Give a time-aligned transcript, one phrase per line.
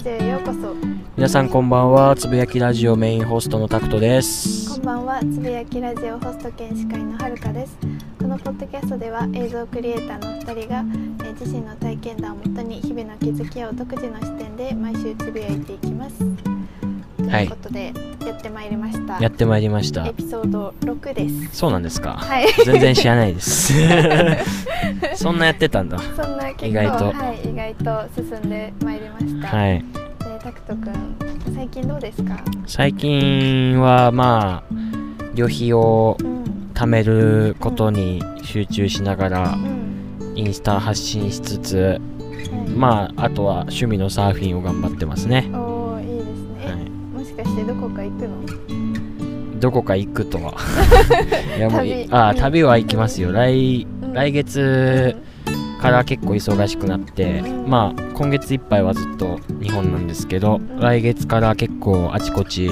[0.00, 0.74] ラジオへようこそ。
[1.14, 2.16] 皆さんこんばんは。
[2.16, 4.70] つぶやきラジオメインホストのタクトです。
[4.70, 5.20] こんばんは。
[5.20, 7.76] つぶやきラジオホスト兼司会のはるかです。
[8.18, 10.78] このポッドキャストでは映像クリエイターの2人が、
[11.26, 16.49] えー自身の体験談をもとに日々の気づきを独自の視点で毎週つぶやいていきます
[17.40, 17.44] い。
[17.44, 17.92] いうことで、
[18.26, 19.18] やってまいりました。
[19.20, 20.06] やってまいりました。
[20.06, 21.56] エピソード6です。
[21.58, 22.46] そうなんですか、はい。
[22.64, 23.72] 全然知らないです。
[25.14, 25.98] そんなやってたんだ。
[26.16, 27.04] そんな結構意外と。
[27.06, 27.12] は
[27.44, 29.78] い、意外と進んでまいりました、はい。
[29.78, 29.84] で
[30.42, 32.36] タクトくん最近どうですか？
[32.66, 34.74] 最近はまあ
[35.34, 36.40] 旅費をうん。
[36.72, 42.00] 貯めることに集中しながらうんインスタ発信しつつはい。
[42.70, 45.50] まああとは趣味のサーフィンを頑張ってますね、
[48.18, 49.60] 行くの。
[49.60, 50.54] どこか行くとは。
[51.56, 52.08] いやもう旅。
[52.10, 53.32] あに旅は行きますよ。
[53.32, 54.12] 来うん。
[54.14, 55.16] 来月
[55.80, 57.68] から結構忙しくなって、うん。
[57.68, 62.70] まあ今月いっぱいはずっと日本なんですけど、ん来月から結構あちこち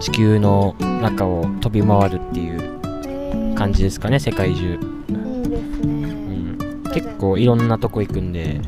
[0.00, 8.60] 地球の中を飛び回るっていう感じですかね世界中、いいですね、うん、結構いろんなとこ行くんで、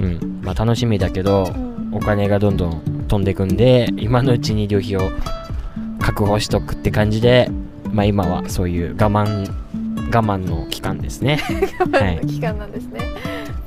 [0.00, 0.40] うん。
[0.42, 1.94] まあ、楽しみだけどうん。
[1.94, 5.12] お金がどんどん飛んでくんで今のうちに旅費を
[6.00, 7.48] 確保しとくって感じで、
[7.92, 9.48] まあ、今はそういう我慢
[10.12, 11.38] 我慢の期間ですね。
[11.78, 12.18] 我 はい。
[12.18, 13.00] 慢の期間なんですね、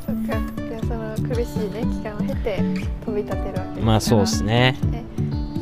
[0.05, 0.21] そっか。
[0.27, 2.61] じゃあその苦しいね期間を経て
[3.05, 4.75] 飛び立てるわけですからまあそうですね。
[4.91, 5.03] え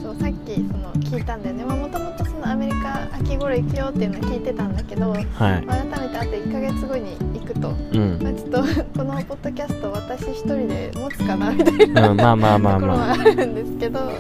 [0.02, 1.64] そうさっきその聞いたんだよね。
[1.64, 5.22] もともとそのアメリカ秋頃行くよっていうのを聞いてたんだけどはい。
[5.32, 5.64] 改め
[6.10, 8.20] てあと1ヶ月後に行くと、うん。
[8.22, 8.62] まあ、ちょっと
[8.98, 14.12] このポッドキャスト私一人で持つかなみたいなうん、まあまあまあところはまあ、あるんですけど、まあ、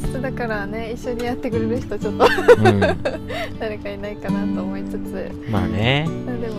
[0.00, 2.80] ちょっとだからね一緒にやってくれる人ちょっとうん、
[3.60, 5.30] 誰かいないかなと思いつつ。
[5.50, 6.06] まあね。
[6.26, 6.54] まあでも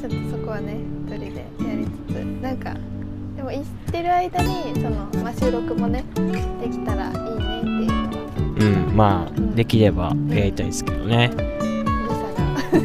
[0.00, 1.26] ちょっとそこはね一人で
[1.68, 2.16] やりつつ。
[2.42, 2.74] なんか
[3.36, 6.04] でも行ってる間にその、まあ、収録もね
[6.60, 8.12] できたらいいねっていうのは。
[8.60, 11.30] うんまあできればやりたいですけどね。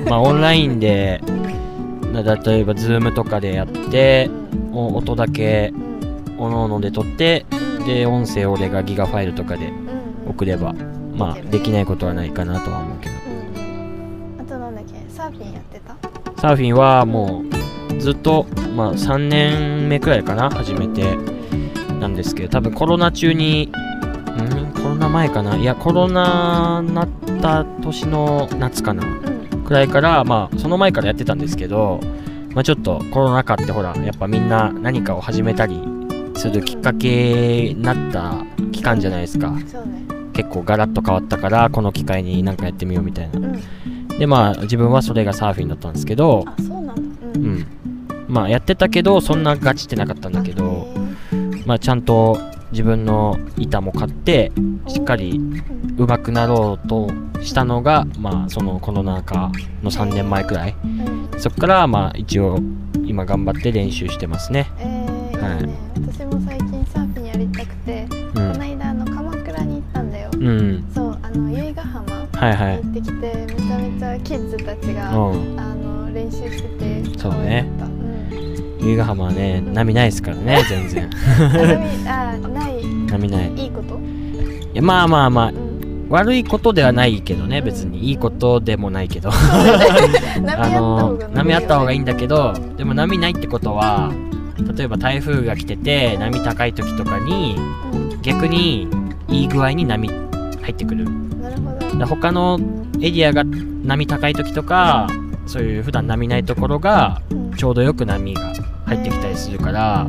[0.09, 1.33] まあオンラインでな
[2.13, 4.29] 例えばズームとかでやって
[4.73, 7.45] 音だけうんおのおので撮って
[7.79, 9.71] うんで音声を俺がギガファイルとかで
[10.27, 10.73] 送れば
[11.15, 13.15] まあできないことはないかなとは思うけど。
[13.15, 13.17] うん
[14.39, 14.93] あとなんだっけ？
[15.09, 15.95] サーフィンやってた？
[16.41, 17.43] サーフィンはも
[17.91, 18.45] うずっと
[18.75, 21.15] まあ3年目くらいかな始めて
[21.99, 23.71] なんですけど多分コロナ中にん？
[24.73, 25.57] コロナ前かな？
[25.57, 27.07] いやコロナなっ
[27.41, 29.03] た年の夏かな。
[29.03, 29.36] うん
[29.67, 31.99] くらいからまあその前からやってたんですけど
[32.53, 35.81] まあちょっとコロナ禍ってほらやっぱみんな何かを始めたり
[36.35, 39.53] するきっかけになった期間じゃないですか。
[40.33, 43.39] 結構ガラッと変わったからこの機会に何かやってみようみたいな。
[43.39, 44.07] うん。
[44.19, 47.65] でまあ自分はそれがサーフィンだったんですけどうなん
[48.27, 50.87] まあやってたけどそんなガチってなかったんだけど
[51.65, 52.39] まあちゃんと
[52.71, 57.09] 自分の板も買ってーしっかりうん上手くなろうと
[57.41, 59.51] したのがまあそのコロナ禍
[59.83, 60.75] の3年前くらい。
[60.83, 61.29] うん。
[61.39, 62.59] そっからまあ一応
[63.05, 64.69] 今頑張って練習してますね。
[64.79, 65.69] えーはい。
[66.01, 70.85] 私も最近サーフィンやりたくて、うこのん間あの鎌倉に行ったんだよ、うん。
[70.93, 72.03] そうあの由比ヶ浜
[72.33, 72.81] はいはい。
[72.83, 75.59] 行ってきて、めちゃめちゃキッズたちが、うん。
[75.59, 77.67] あの練習しててそうね。
[78.79, 81.09] 由比ヶ浜はね波ないですからね全然。
[82.07, 82.83] あ波あない。
[83.07, 83.53] 波ない。
[83.55, 83.99] いいこと、い
[84.75, 85.66] やまあまあまあうん、
[86.09, 88.09] 悪いことではないけどね別に。
[88.09, 89.29] いいことでもないけど。
[90.41, 92.75] 波 あの波あった方がいいんだけどうん。
[92.75, 94.11] でも波ないってことは
[94.75, 97.55] 例えば台風が来てて波高い時とかに
[97.93, 98.21] うん。
[98.21, 98.87] 逆に
[99.29, 101.05] いい具合に波入ってくる。
[101.05, 101.99] なるほど。
[101.99, 102.59] だ他の
[103.01, 103.43] エリアが
[103.83, 105.07] 波高い時とか
[105.45, 107.51] そういう普段波ないところがうん。
[107.57, 108.53] ちょうどよく波が
[108.85, 110.07] 入ってきたりするから、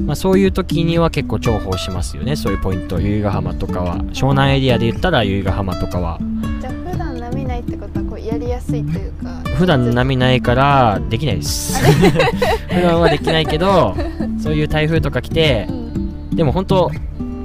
[0.00, 2.36] まあ、そういう時には結構重宝しますよね。
[2.36, 3.00] そういうポイント。
[3.00, 3.98] 由比ヶ浜とかは。
[4.12, 6.18] 湘南エリアで言ったら由比ヶ浜とかは。
[6.60, 9.42] じゃあ普段波ないってことはこうやりやすいというか。
[9.56, 11.80] 普段波ないからできないです。
[12.68, 13.96] 普段はできないけど
[14.38, 16.36] そういう台風とか来てうん。
[16.36, 16.90] でも本当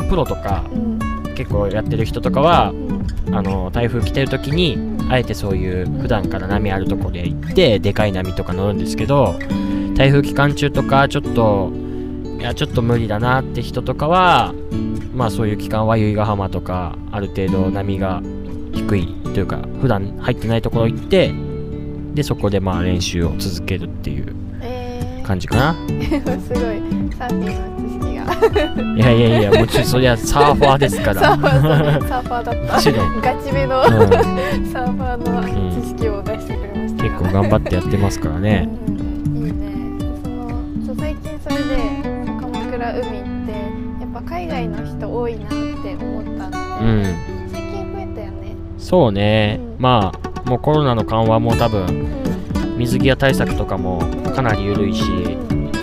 [0.09, 0.99] プロとかうん。
[1.35, 3.35] 結構やってる人とかはうん。
[3.35, 4.77] あの台風来てる時に
[5.09, 9.35] あえてそういう普段から波あるところで行ってでかい波とか乗るんですけど
[9.95, 11.71] 台風期間中とかちょっと
[12.39, 14.53] いやちょっと無理だなって人とかは
[15.13, 18.21] まあそういう期間は由比ヶ浜とかある程度波が
[18.73, 21.33] 低いというか普段入ってないところ行って
[22.13, 25.75] でそこでまあ練習を続けるっていうえー、感じかな。
[26.41, 26.81] すごい。
[27.17, 28.95] サーフィンの知識が。
[28.95, 32.73] いやいやいやもちろんそりゃサーファーですかサーらファー サーファーだった。
[32.75, 34.65] もちろんガチめの、うん。
[34.65, 37.09] サーファーの知識を出してくれましたが。
[37.09, 38.69] 結構頑張ってやってますからね。
[38.87, 39.09] うん
[44.21, 47.49] ぱ海外の人多いなって思ったんで、うん。
[47.51, 48.55] 最近増えたよね。
[48.77, 49.81] そうね、うん。
[49.81, 51.91] まあもうコロナの緩和も多分う
[52.75, 52.77] ん。
[52.77, 53.99] 水際対策とかも
[54.33, 55.03] かなり緩いし、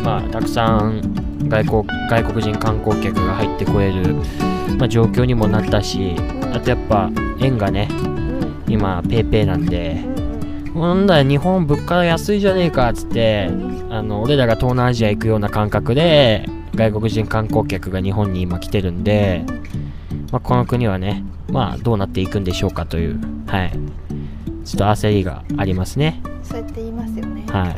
[0.03, 1.03] まあたくさん
[1.49, 4.15] 外国外国人観光客が入ってこれる、
[4.79, 6.17] まあ、状況にもなったし
[6.53, 8.65] あとやっぱ円がねうん。
[8.67, 10.03] 今ペイペイなんで
[10.75, 10.81] うん。
[10.81, 13.93] なんだよ日本物価安いじゃねえかっつってうん。
[13.93, 19.45] あの俺らが東南アジア行くような感覚で外国人観光客が日本に今来てるんで、
[20.31, 23.73] まあ、この国はねまあどうなっていくんでしょうかというはい。
[24.65, 26.21] ちょっと焦りがありますね。
[26.43, 27.45] そうやって言いますよね。
[27.49, 27.77] はい。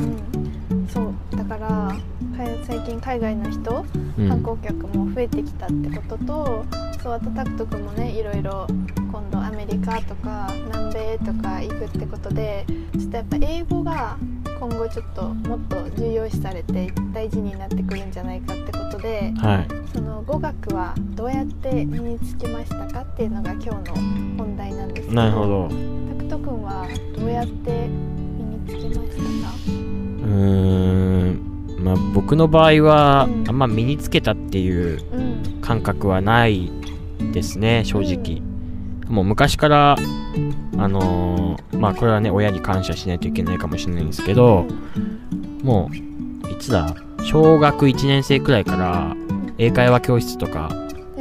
[0.73, 1.37] うん、そう。
[1.37, 1.97] だから
[2.39, 3.85] か最近海外の人
[4.19, 4.29] うん。
[4.29, 6.65] 観光客も増えてきたってことと、
[7.03, 8.67] そうあとタクト君もねいろいろ
[8.97, 12.65] 今度アメリカとか南米とか行くってことで
[12.97, 14.17] ちょっとやっぱ英語が
[14.61, 19.67] 今後ちょっともっと重要視されて大事になってくるんじゃないかってことではい。
[19.93, 23.95] その語学はどうやって身につけましたかっていうのが今日の
[24.39, 25.69] 本題なんですけどなるほど。
[25.69, 25.75] タ
[26.23, 26.87] クト君は
[27.19, 29.11] どうやって身につけまし
[29.43, 29.55] たか？
[29.67, 31.85] うーん。
[31.85, 33.45] まあ僕の場合はうん。
[33.49, 35.61] あんま身につけたっていううん。
[35.61, 36.71] 感覚はない
[37.33, 38.41] ですね正直、
[39.09, 39.97] もう昔から
[40.77, 44.67] あのーまあこれはね親に感謝しないといけないかもしれないんですけど
[45.63, 45.91] も
[46.45, 46.95] ういつだ
[47.25, 49.17] 小学1年生くらいから
[49.59, 50.71] 英会話教室とか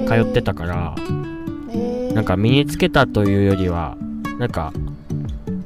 [0.07, 0.95] 通ってたから、
[1.69, 2.13] えー。
[2.13, 3.97] なんか身につけたというよりは
[4.37, 4.71] なんか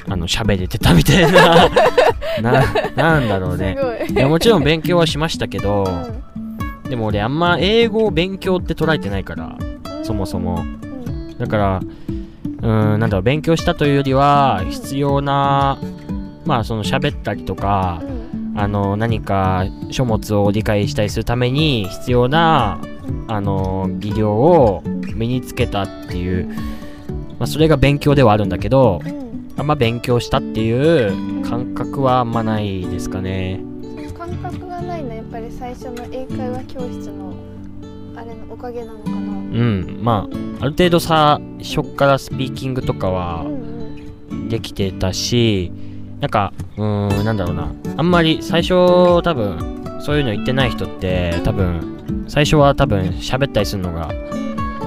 [0.08, 1.70] あの喋れてたみたいな。
[2.42, 2.64] な
[2.96, 3.78] なんだろうね。
[4.10, 4.14] い。
[4.14, 6.90] いやもちろん勉強はしましたけどうん。
[6.90, 9.58] でも俺あんま英語を勉強って捉えてないから
[10.04, 10.64] そもそも。
[10.84, 10.91] うん
[11.42, 15.80] だからうーんなんだろう勉強したというよりは必要な
[16.46, 18.02] まあその喋ったりとか
[18.56, 22.80] あの何か書物を理解したりするために必要な
[23.28, 24.84] あの技量を
[25.16, 26.48] 身につけたっていう、
[27.40, 29.02] まあ、それが勉強ではあるんだけど
[29.58, 33.62] あんま勉強したっていう感覚はあんまないですかね。
[34.18, 37.34] 感覚がないのやっぱり最初の英会話教室の
[38.22, 39.18] あれのおかげなのかな。
[39.18, 40.28] うんま
[40.60, 43.46] あある程度さ初っからスピーキングとかは
[44.50, 45.72] できてたし
[46.20, 47.72] なんかうーんなんだろうな。
[47.98, 48.74] あんまり最初
[49.24, 54.10] 多分そういうの言ってない人って多分最初は多分喋ったりするのが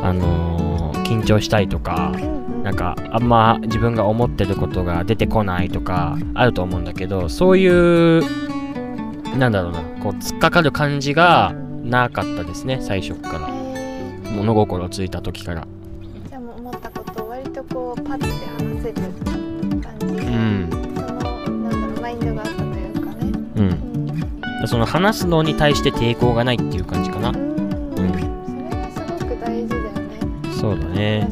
[0.03, 8.23] あのー緊張したりとかうんうんなんかあんま自分が思ってることが出てこないとかあると思うんだけどそういう
[9.39, 11.55] なんだろうなこう突っかかる感じが
[11.85, 13.49] なかったですね最初から。
[13.51, 15.63] え物心ついた時から。
[15.63, 18.95] ーじゃあもう思ったことを割とこうパッて話せる
[19.83, 20.69] 感じで、うん。
[20.71, 23.33] そのなんだろうマインドがあったというかね。
[23.57, 27.29] うんうんその話すのに対して抵抗がないっていう感じかな。
[27.29, 27.95] うん。
[27.95, 28.09] それ
[28.71, 30.19] がすごく大事だよね。
[30.59, 31.29] そうだね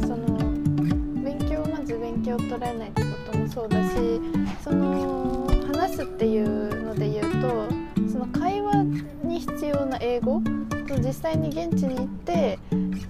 [9.85, 10.41] に必要な英語。
[10.87, 12.59] その実際に現地に行って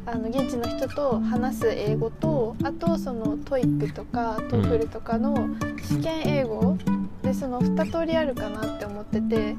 [0.05, 5.49] あの現地の人と話す英語とあとその TOEIC とか TOEFL とかの
[5.81, 6.77] 試験英語
[7.23, 9.55] でその2通りあるかなって思ってて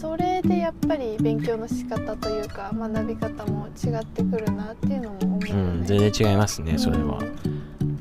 [0.00, 5.62] それでやっぱり勉強の仕方というか学び方も違ってくるなっていうのも思うよね。
[5.62, 7.18] うん全然違いますねそれは、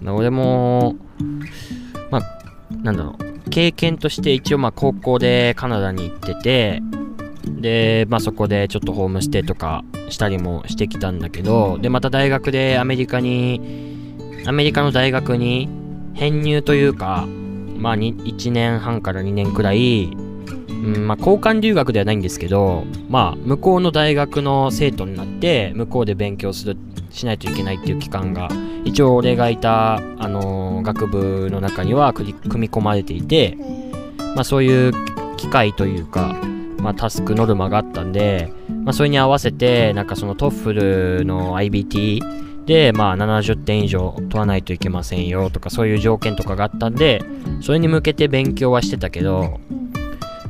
[0.05, 0.95] 俺も
[2.11, 2.21] まあ
[2.83, 3.49] なんだろう。
[3.49, 6.81] 経験として一応まあ高校でカナダに行ってて
[7.61, 13.95] でまあそこでちょっとホームステイとかしたりもしてきたんだけどでまた大学でアメリカに
[14.45, 15.69] アメリカの大学に
[16.13, 17.25] 編入というか
[17.77, 26.77] まあ1年半から2年くらい、うんまあ、交換留学ではないんですけどまあ向こうの大学の生徒になって向こうで勉強する
[27.11, 28.49] しないといけないっていう期間が
[28.83, 33.57] 一応俺がいた、あのー学部の中には組み込まれていて、
[34.35, 34.93] まあ、そういう
[35.37, 36.35] 機会というか、
[36.81, 38.51] まあ、タスクノルマがあったんで、
[38.83, 47.23] まあ、それに合わせてなんかそのトッフルの IBT で、まあ、70点以上取らないといけませんよとかそういう条件とかがあったんで
[47.61, 49.81] それに向けて勉強はしてたけどうん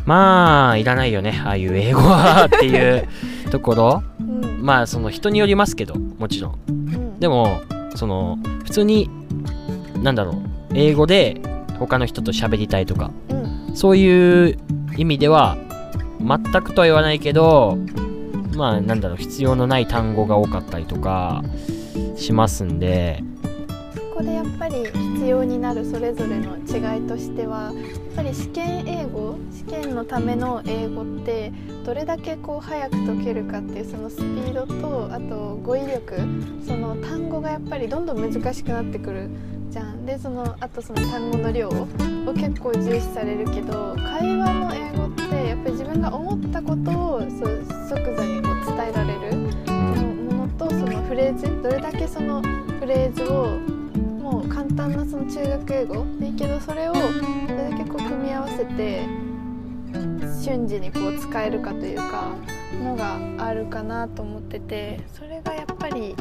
[0.05, 3.07] まあいらないよねああいう英語はっていう
[3.51, 4.03] ところ。
[4.19, 4.63] うん。
[4.63, 6.59] まあその人によりますけどもちろん。
[6.67, 7.19] うん。
[7.19, 7.61] でも
[7.95, 9.09] その普通に
[10.01, 10.35] なんだろう
[10.73, 11.41] 英語で
[11.79, 13.75] 他の人と喋りたいとかうん。
[13.75, 14.57] そういう
[14.97, 15.57] 意味では
[16.21, 17.77] 全くとは言わないけど
[18.55, 21.43] まあなんだろう必要のない単語が多かったりとか
[22.15, 23.23] しますんで。
[23.93, 27.73] すごこでやっぱり必要になるそれぞれの違いとしてはやっ
[28.15, 31.51] ぱり試験英語試験のための英語って
[31.83, 36.17] どれだけこう早く解けるかっていうそのスピードとあと語彙力
[36.65, 39.29] その単語がやっぱりどんどん難しくなってくる
[39.71, 40.05] じゃん。
[40.05, 41.87] でそのあとその単語の量を
[42.33, 49.35] 結構重視されるけど会話の英語ってやっぱり自分が思ったことをそう即座にこう伝えられる
[50.33, 53.59] ものとそのフレーズどれだけそのフレーズを
[54.21, 59.05] もう簡単なその中学英語でいいけどそれをどれだけこう組み合わせて
[60.43, 62.35] 瞬時にこう使えるかというか
[62.83, 66.15] のがあるかなと思っててそれがやっぱり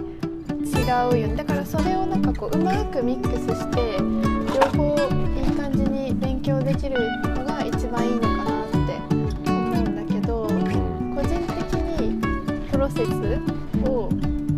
[0.78, 0.82] 違
[1.16, 1.28] うよ。
[1.28, 4.94] ねだからそれをなんかこううまくミックスして両方
[5.36, 8.78] いい感じに勉強できるのが一番いいのかなって
[9.50, 12.20] 思うんだけど個人的に
[12.70, 13.08] プロセス
[13.88, 14.08] を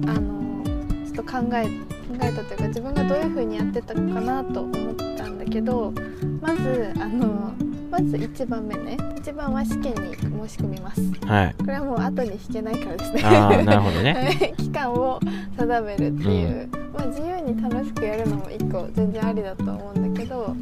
[0.06, 0.64] あの
[1.06, 5.92] ちょっと考え考えたというか自分がどういう風にやってたかなと思ったんだけど
[6.40, 7.52] まずあの
[7.92, 8.96] まず1番目ね。
[9.16, 11.02] 1番は試験に申し込みます。
[11.26, 11.54] はい。
[11.58, 13.22] これはもう後に引けないからですね。
[13.22, 14.54] ああなるほどね。
[14.56, 15.20] 期間を
[15.58, 20.56] 定めるっていう、まあ、自由に楽しくやるのも一個全然ありだと思うんだけど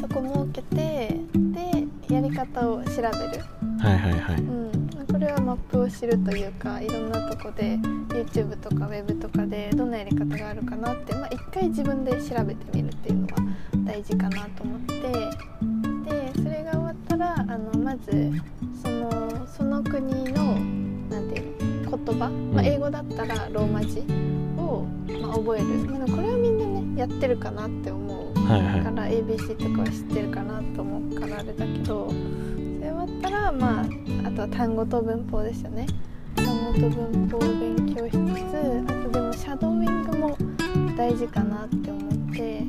[0.00, 3.10] そこ設けてでやり方を調べる、
[3.80, 4.36] はいはいはい。
[4.36, 4.70] うん、
[5.12, 7.78] これはマップを知るというかいろんなとこで
[8.10, 13.32] YouTube とか Web とかでどんなやり方があるかなって、まあ、一回自分で調べてみるっていうのは
[13.84, 14.86] 大事かなと思って。
[15.00, 15.85] で
[16.36, 18.32] それが終わったらあのまず
[18.82, 20.54] そのその国の
[21.08, 24.00] なんていうの言葉、まあ、英語だったらローマ字
[24.56, 24.86] を、
[25.22, 28.38] まあ、覚える、まあ、これはみんなねやってるかなって思う。
[28.46, 28.80] はいはい。
[28.82, 33.84] から ABC とかは知ってるかなと思うからあれだけどそれ終わったらまあ
[34.28, 35.86] あとは単語と文法ですよね。
[36.36, 38.16] 単語と文法を勉強しつ
[38.50, 40.38] つあとでもシャドーイングも
[40.96, 42.62] 大事かなって思って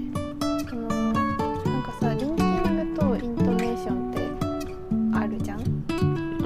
[0.70, 2.16] そのなんかさ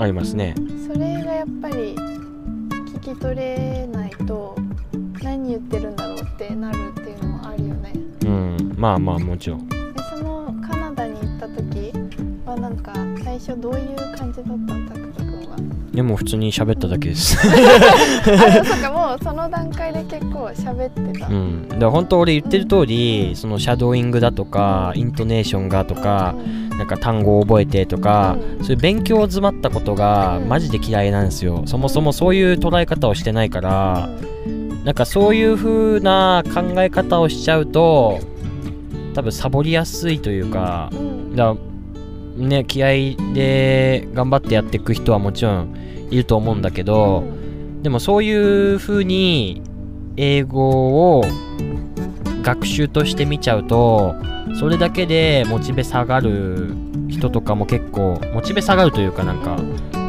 [0.02, 0.56] ありますね。
[0.88, 4.58] それがやっぱり聞き取れないと
[5.22, 7.94] 何言ってるんだろうってなるっていうのもあるよね。
[8.26, 8.74] うん。
[8.78, 9.70] まあまあもちろん。
[9.70, 9.78] で
[10.10, 11.94] そのカナダに行った時
[12.46, 12.94] はなんか
[13.24, 14.81] 最初どういう感じだったの？
[15.94, 17.38] でも普通に喋っただけです。
[17.38, 21.68] あそっかもうその段階で結構喋ってた、うん。
[21.68, 28.64] だから本当俺言ってる通りそのシャドーイングだとかイントネーションがとかうんなんか単語を覚えてとかうん。
[28.64, 31.64] そういう勉強詰まったことがマジで嫌いなんですよ。
[31.66, 34.10] そもそもそういう捉え方をしてないから
[34.86, 38.20] なんかそういう風な考え方をしちゃうと
[39.14, 41.00] 多分サボりやすいというかうん。
[41.00, 41.72] うんだから
[42.48, 42.88] ね気合
[43.34, 45.76] で頑張ってやっていく人はもちろん
[46.12, 47.24] いると思うんだけど、
[47.82, 49.64] でもそういう風に
[50.18, 51.24] 英語を
[52.44, 54.16] 学習として見ちゃうと
[54.60, 56.76] それだけでモチベ下がる
[57.08, 59.58] 人とかも結構モチベ下がるというかなんか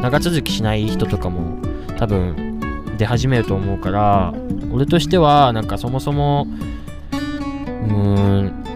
[0.01, 1.57] 長続きしない人とかも
[1.97, 2.59] 多分
[2.97, 4.33] 出始めると思うから
[4.71, 6.47] 俺としてはなんかそもそも
[7.51, 7.89] うー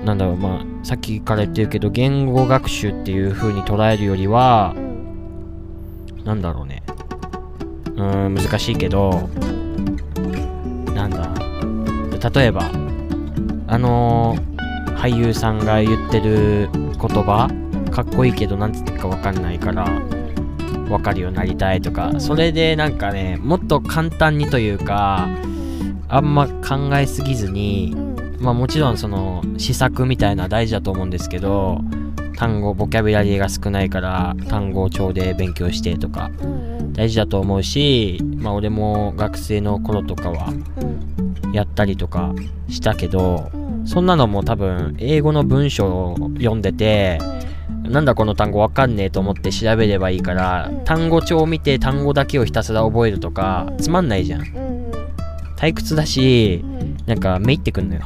[0.01, 6.66] んなんだろうまあさっきから言ってるけど言語学習っていう風に捉えるよりはうんなんだろう
[7.97, 9.29] うん難しいけど
[10.93, 11.29] なんだ。
[12.31, 12.69] 例えば
[13.67, 14.57] あのー
[14.97, 17.47] 俳優さんが言ってる言葉
[17.91, 19.87] かっこいいけどなんつってかわかんないから
[20.89, 25.29] わかるようになりたいとかそれでなんかねもっと簡単にというか
[26.09, 27.95] あんま考えすぎずに
[28.39, 31.79] まあもちろんその試作みたいな大事だと思うんですけど
[32.35, 36.31] 単語ボキャブラリーが少ないから単語帳で勉強してとか
[36.97, 40.47] 大事だと思うしまあ俺も学生の頃とかは
[40.81, 41.53] うん。
[41.53, 42.33] やったりとか
[42.67, 43.87] したけどうん。
[43.87, 47.19] そんなのも多分英語の文章を読んでて
[47.83, 50.83] なんだこの単語わかんねえと思って調べればいいからうん。
[50.83, 53.77] 単語帳を見て単語だけをひたすら覚えるとかうん。
[53.77, 54.41] つまんないじゃん。
[54.41, 54.67] うん
[55.55, 56.97] 退屈だしうん。
[57.05, 58.01] なんかめいってくんのよ。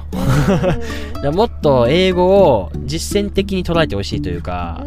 [1.33, 4.83] もっと英語を実践的に捉えてほしいというか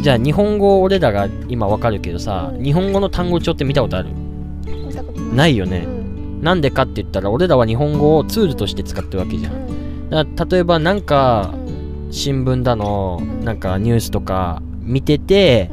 [0.00, 2.64] じゃあ日本語俺らが今わかるけどさうん。
[2.64, 4.10] 日本語の単語帳って見たことある？
[5.34, 5.56] ない。
[5.56, 5.84] よね。
[5.86, 6.42] うん。
[6.42, 9.52] なんでかって言ったら俺らは日本語をツールとして使ってるわけじゃん。
[10.10, 10.36] うん。
[10.36, 12.12] 例えばなんかうん。
[12.12, 13.44] 新聞だのうん。
[13.44, 15.70] なんかニュースとか見てて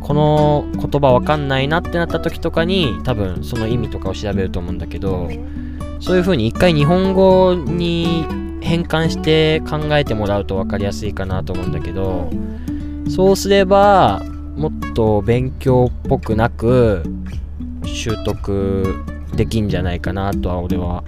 [0.00, 5.28] この言葉わかんないなってなった時とかに多分その意味とかを調べると思うんだけど
[6.00, 8.24] そういう風に一回日本語に
[8.60, 12.30] 変換して考えてもらうと分かりやすいかなと思うんだけど
[13.08, 14.22] そうすれば
[14.56, 17.02] もっと勉強っぽくなく
[17.84, 21.04] 習得できんじゃないかなとは俺は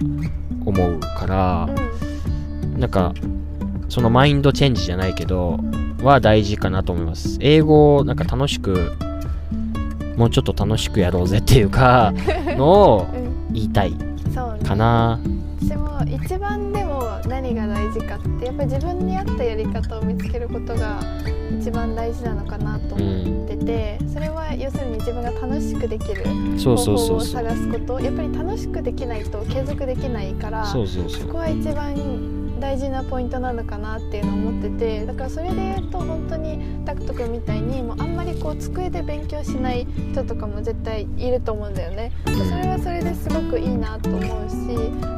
[0.65, 1.69] 思うから、
[2.77, 3.13] なんか
[3.89, 5.57] そのマインドチェンジじゃないけど
[6.03, 7.37] は大事かなと思います。
[7.41, 8.91] 英語をなんか楽しく
[10.15, 12.13] もうちょっと楽しくやろうぜっていうか
[12.57, 13.29] のをうん。
[13.51, 13.93] 言いたい
[14.33, 14.63] そうね。
[14.63, 15.19] かな。
[15.61, 20.99] 私も一番でも何が大事かってやっぱり自分に合ったやり方を見つけることが
[21.59, 30.77] 一番大事なのかなと思ってて、それは要するに自分が楽しくできる方法を探すことやっぱり楽しくできないと継続できないからそ
[31.27, 42.11] こは一番大事なポイントなのかなっていうのを思っててだからそれで言うと本当にタクト君みたいにもうあんまりこう机で勉強しない人とかも絶対いると思うんだよね。
[42.25, 44.55] でそれはそれですごくいいなと思うし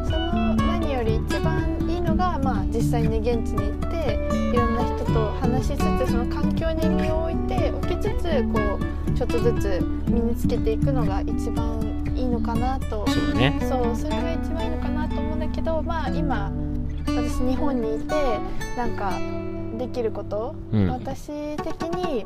[0.10, 4.20] その何より一番いいのが、まあ、実際に現地に行って
[4.54, 8.60] いろんな人と話しつつその環境に身を置いて置きつつこ
[9.08, 11.80] うちょっとずつ身につけていくのが一番
[12.16, 16.52] いいのかなとそうだねそうそれが一番いいのかなと思うんだけどまあ今
[17.16, 18.40] 私日本にいて
[18.78, 19.12] なんか
[19.78, 20.90] できること、うん。
[20.90, 22.26] 私的に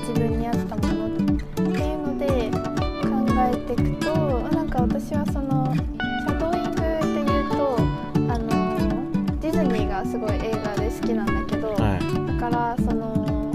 [0.00, 1.10] 自分に合ったものっ
[1.54, 3.10] ていうので考
[3.50, 4.14] えていくと
[4.50, 7.76] なんか私はそのシャドーイングで言うと
[8.32, 8.48] あの
[9.40, 12.00] ディズニーがすごい映画で好きなんだけど、はい。
[12.40, 13.52] だからその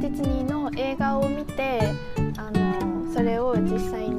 [0.00, 1.92] ディズニーの映画を見て
[2.36, 4.17] あのそれを実際に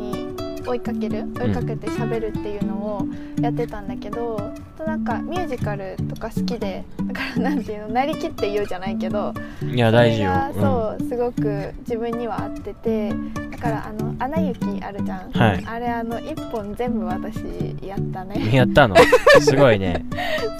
[0.70, 3.08] 追いかける追いかけて喋るっていうのを
[3.42, 4.38] やってたんだけど、
[4.78, 10.32] となんかミュージカルとか好きでだからなんていうのなりきって言うじゃないけどいや大事よ。
[10.54, 13.10] それがそうすごく自分には合ってて
[13.52, 15.66] だからあの「アナ雪」あるじゃん、はい。
[15.66, 17.36] あれあの一本全部私
[17.82, 18.56] やったうんね。
[18.56, 18.96] やったの？
[19.42, 20.06] すごいね。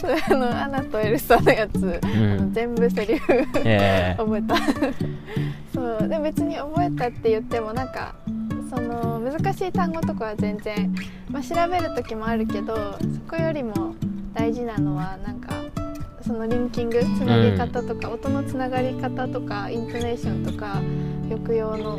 [0.02, 2.52] そうあのアナとエルサのやつ、うん。
[2.54, 4.56] 全部セリフえー覚えた。
[5.74, 8.16] そうでも別に覚えたって言ってもなんか
[8.70, 9.09] その
[9.42, 10.94] 難しい単語とかは全然、
[11.30, 13.96] まあ、調べる時もあるけどそこよりも
[14.34, 15.54] 大事なのはなんか
[16.28, 20.82] そのリンキングつなげ方とか、音のつながり方とかイントネーションとか
[21.30, 21.98] 抑揚の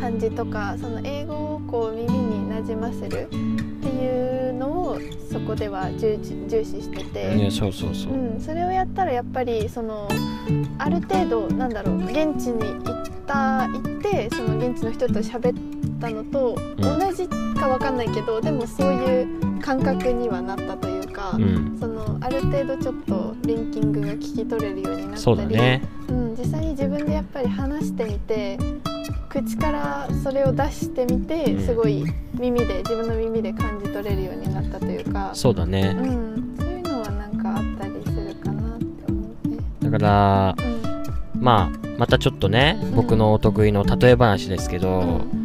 [0.00, 3.28] 感じとかその英語をこう耳になじませる
[3.96, 4.98] いうのを
[5.30, 7.50] そこでは重視重視してて。
[7.50, 8.12] そうそうそう。
[8.12, 10.08] うん、それをやったらやっぱりその
[10.78, 16.98] ある程度なんだろう現地に行った行ってその現地の人と喋ったのとうん。
[16.98, 17.28] 同じ
[17.58, 21.76] かわかんないけど、でもそういう感覚にはなったというか、うん。
[21.80, 25.82] そのある程度ちょっとリンキングが聞き取れるようになったりね。
[26.08, 28.58] うん、実際に自分でやっぱり話してみて
[29.42, 35.30] 口からそれを出してみて、うんすごい耳で自分の耳で感じ取れるようになったというか。
[35.34, 39.58] そうだねうん、そういうのはなんかあったりするかなって思うね。
[39.82, 40.56] だから
[41.34, 45.36] うん、まあまたちょっとねん僕のお得意の例え話ですけど、うん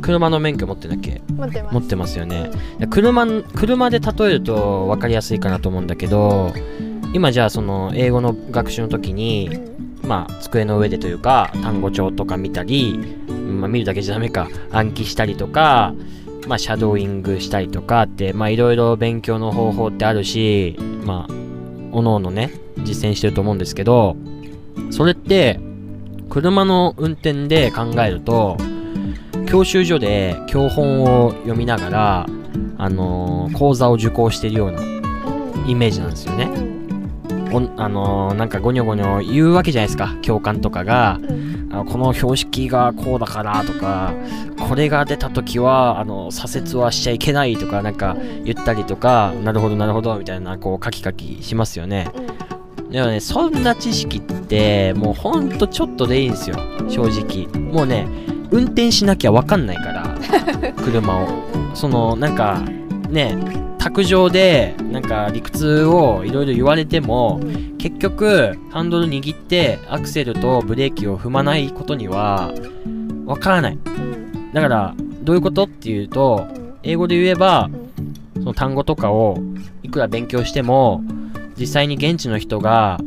[0.00, 1.20] 車の免許持ってんだっけ？
[1.28, 1.74] 持ってます。
[1.74, 2.50] 持ってますよね、
[2.90, 6.52] 車車で例えると分かりやすいかなと思うんだけど
[7.12, 9.16] 今じゃあその英語の学習の時うん。
[9.16, 9.72] にうん
[10.04, 15.94] まあ机の上でというか単語帳とか見たり、まあ、見るだけじゃダメか暗記したりとか
[16.46, 21.32] まあシャドーイングしたりとかってまあいろいろ勉強の方法ってあるしまあ
[21.92, 24.16] おのおのね実践してると思うんですけど
[24.90, 25.60] それって
[26.30, 28.56] 車の運転で考えると
[29.46, 32.26] 教習所で教本を読みながら
[32.78, 34.80] あのー講座を受講してるような
[35.66, 36.81] イメージなんですよね。
[37.76, 40.16] あのーなんかゴニョゴニョ言うわけじゃないですか。
[40.22, 41.18] 教官とかが。
[41.22, 41.68] うん。
[41.72, 44.12] あのこの標識がこうだからとか
[44.68, 52.08] これが出た時はあの左折はしちゃいけないとかなんかうん言ったりとかなるほどなるほどみたいなこうカキカキしますよね。
[52.90, 56.56] でもねそんな知識ってもうほんとちょっとでいいんですよ。
[56.90, 57.46] 正直。
[57.72, 58.06] もうね
[58.50, 60.14] 運転しなきゃわかんないから
[60.84, 61.26] 車を。
[61.72, 62.60] そのなんか
[63.08, 63.34] ね
[63.82, 72.52] 卓上でなんか理屈をいろいろ言われてもうん結局ハンドル握ってアクセルとブレーキを踏まないことには
[73.26, 73.74] わからない。
[73.84, 79.38] うんだからどういうことっていうとうん英語で言えばうんその単語とかを
[79.82, 81.02] いくら勉強しても
[81.58, 83.00] 実際に現地の人が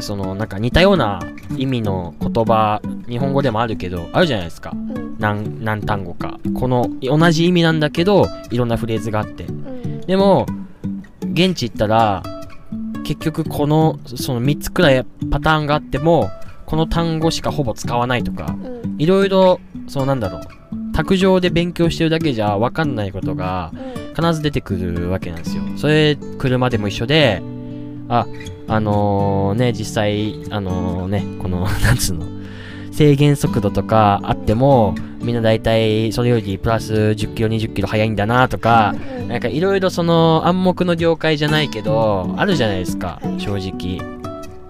[0.00, 1.20] そのなんか似たような
[1.56, 4.72] 意味の言葉日本語でもあるけどあるじゃないですか。
[4.72, 5.16] うん。
[5.18, 6.38] 何何単語か。
[6.54, 9.44] この同じ意味なんだけどいろんなフレーズがあって。
[9.44, 9.57] うん
[10.08, 10.46] でも
[11.32, 12.22] 現地行ったら
[13.04, 16.30] 結局このその3つくらいパターンがあっても
[16.66, 18.96] この単語しかほぼ使わないとかうん。
[18.98, 20.42] いろいろそうなんだろう。
[20.92, 24.14] 卓上で勉強してるだけじゃ分かんないことがうん。
[24.14, 25.62] 必ず出てくるわけなんですよ。
[25.76, 27.42] それ車でも一緒で
[28.08, 28.26] あ
[28.66, 32.26] あのね実際あのねこの なんつうの
[32.98, 38.92] 制限速度とかあってもみんな大体それよりプラス10キロ20キロ速いんだなとか
[39.28, 43.98] なんかいろいろその暗黙の了解じゃないけど、あるじゃないですか、正直。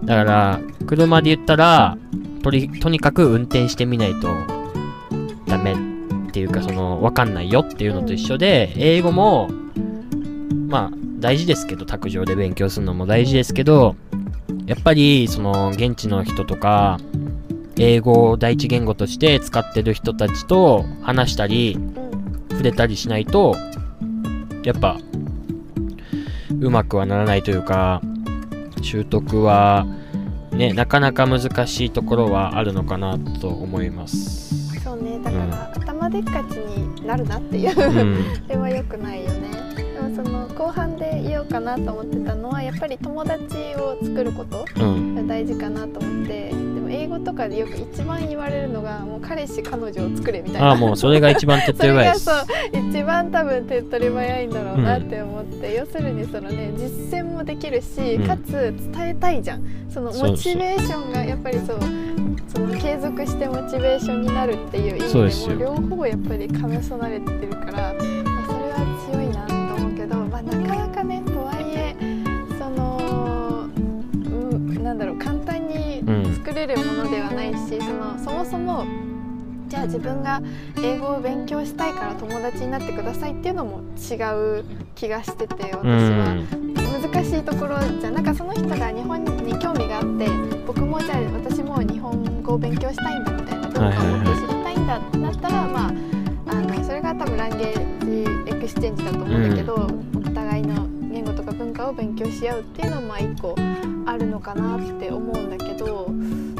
[0.04, 1.96] だから、車で言ったら、
[2.42, 4.28] とり、とにかく運転してみないと
[5.46, 9.48] ダメっていうか、その、わかんないよっていうのと一緒で、英語も、
[10.66, 13.94] まあ、大事ですけど、卓上で勉強するのも大事ですけど、
[14.66, 16.98] やっぱり、その、現地の人とか、
[17.78, 22.08] 英語を第一言語として使ってる人たちと話したり、うん
[22.58, 23.54] 触れたりしないと
[24.64, 24.98] やっぱ
[26.60, 28.02] うまくはならないというか
[28.82, 29.86] 習得は
[30.50, 34.74] ねなかなか難しいところはあるのかなと思います。
[34.82, 39.50] そうねだから、頭でっかちになるなっていう、うん、 それは良くないよね。
[39.76, 41.07] でもその後半で
[41.38, 43.40] 言おうかなと思ってたのはやっぱり友達
[43.76, 50.68] を作ることうん、が大事かなと思ってでも英語とかでよく一番言われるのがもう彼氏彼女を作れみたいな。
[50.68, 52.14] ああもうそれが一番手っ取り早い。
[52.14, 52.26] です。
[52.26, 58.26] がそう一番多分手っ取り早いんだろうなって思って、要するにそのね実践もできるし、うん。
[58.26, 59.62] かつ伝えたいじゃん。
[59.90, 61.80] そのモチベーションがやっぱりそう
[62.48, 67.94] その継続してモチベーションになるっていう意味でも両方やっぱり兼ね備えてるから、
[76.66, 78.86] れるものではないし、そのそもそも
[79.68, 80.40] じゃあ自分が
[80.82, 84.14] 英語を勉強したいから友達になってくださいっていうのも違
[84.60, 86.68] う気がしてて私は。
[87.00, 90.28] 難しいところじゃなんかその人が日本に興味があって
[90.66, 95.92] 僕もじゃあ私も日本語を勉強したいんだみたいな文化をもっと知りたいんだってなったら、まあ
[96.48, 99.88] あのそれが多分 language exchange だと思うんだけど、
[101.88, 103.54] を勉強し合うっていうのもまあ一個
[104.06, 106.08] あるのかなって思うんだけど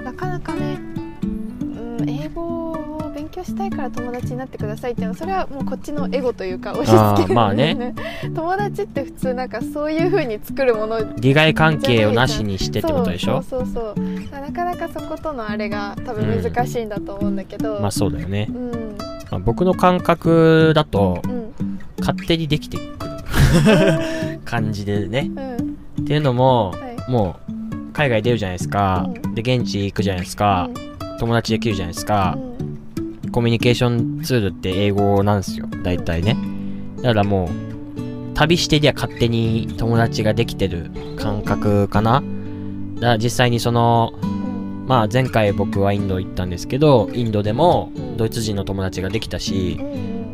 [0.03, 0.79] なかなかね、
[1.23, 7.95] うん、英語を勉強したいから友達になってくださいっていうのはそれはもうこっちのエゴというか押し付けるまあね。
[8.35, 13.43] 友達って普通なんかそういう風に作るもの利害関係をなしにしてってことでしょ？
[13.43, 18.49] そうそうそうなかなかそことのあれが多分難しいんだと思うんだけど、まあそうだよね。
[18.51, 18.53] う。
[18.53, 18.71] ん。
[19.31, 21.79] まあ、僕の感覚だとうん。
[22.01, 22.89] 勝手にできてくる
[24.49, 25.31] 感じでね。
[25.37, 25.57] うん。
[26.03, 27.11] っていうのも、はい。
[27.11, 29.35] もう海外出るじゃないですか、うん。
[29.35, 30.71] で現地行くじゃないですか、
[31.21, 32.39] 友達できるじゃないですか。
[32.39, 33.31] う、ん。
[33.31, 35.67] コミュニケーションツールって英語なんですよ。
[35.85, 36.37] 大体ね。
[37.03, 42.23] だからもう旅してりゃ勝手に友達ができてる感覚かな。
[42.95, 44.87] だから実際にそのうん。
[44.89, 49.79] まあ前回僕はインド行ったんですけどインドでもドイツ人の友達ができたし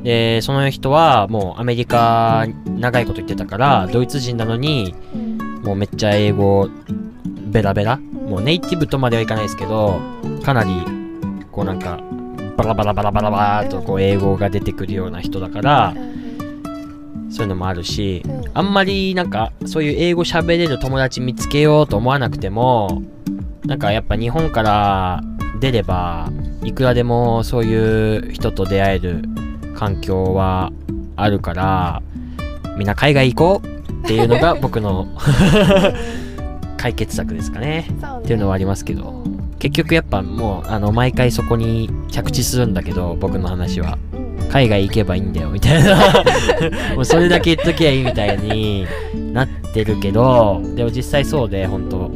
[0.04, 4.94] でその人はもうアメリカ長いこと行ってたからドイツ人なのに
[5.64, 6.68] もうめっちゃ英語
[7.46, 9.98] ベラベラもうネイティブとまではいかないですけど
[10.42, 10.70] かなり
[11.50, 12.00] こうなんか
[12.56, 15.94] バラバラバラバラバラーとこう英語が出てくるような人だから
[17.30, 23.02] そういうのもあるしあんまりなんかそういう英語喋れる友達見つけようと思わなくても
[23.64, 25.22] なんかやっぱ日本から
[25.60, 26.28] 出れば
[26.62, 29.22] いくらでもそういう人と出会える
[29.74, 30.72] 環境は
[31.16, 32.02] あるから
[32.76, 35.06] みんな海外行こうっていうのが 僕の
[36.76, 37.66] 解決策ですかね。
[37.66, 37.88] ね。
[38.18, 39.24] っていうのはありますけど。
[39.58, 43.98] 結局やっぱもうあの毎回そこに着地するんだけど僕の話は。
[44.12, 44.48] うん。
[44.50, 45.96] 海外行けばいいんだよみたいな。
[46.94, 48.86] もうそれだけ言っときゃいいみたいに
[49.32, 51.90] なってるけどでも実際そうで本当。
[51.90, 52.10] そ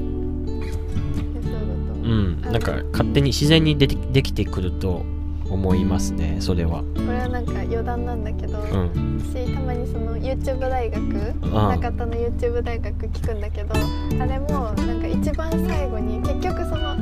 [2.05, 2.43] うん。
[2.43, 5.07] なんか勝手に自然にでてできてくると
[5.51, 6.83] 思いますねそれは。
[6.95, 9.09] これはなんか余談なんだけど、うん。
[9.33, 16.97] 私たまにその YouTube 大学あ中田の YouTube 大学聞くんだけどあれもなんか一番最後に結局その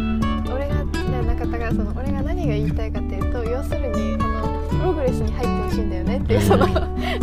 [0.54, 6.66] 俺がで中田がその俺が何が言いたいかっていうと要するにこのプログレスに入ってほしいんだよねっていうその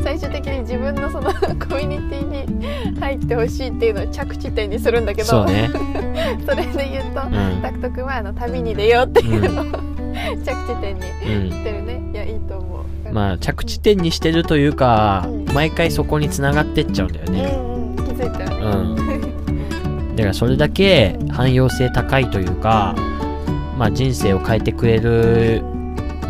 [0.04, 5.70] 最終的に自分のそのコミュニティに入ってほしいっていうのを着地点にするんだけどそうね。
[6.46, 7.62] それで言うとうん。
[7.62, 9.62] タクト君はあの旅に出ようっていうの。
[9.62, 9.93] を、
[10.44, 11.52] 着地点にうん。
[11.52, 12.02] してるね。
[12.14, 13.14] いやいいと思う。
[13.14, 15.54] まあ着地点にしてるというかうん。
[15.54, 17.56] 毎回そこに繋がってっちゃうんだよね。
[17.56, 18.56] うんうん、気づいたよね。
[18.66, 20.16] うん。
[20.16, 22.96] だからそれだけ汎用性高いというか
[23.78, 25.64] まあ人生を変えてくれる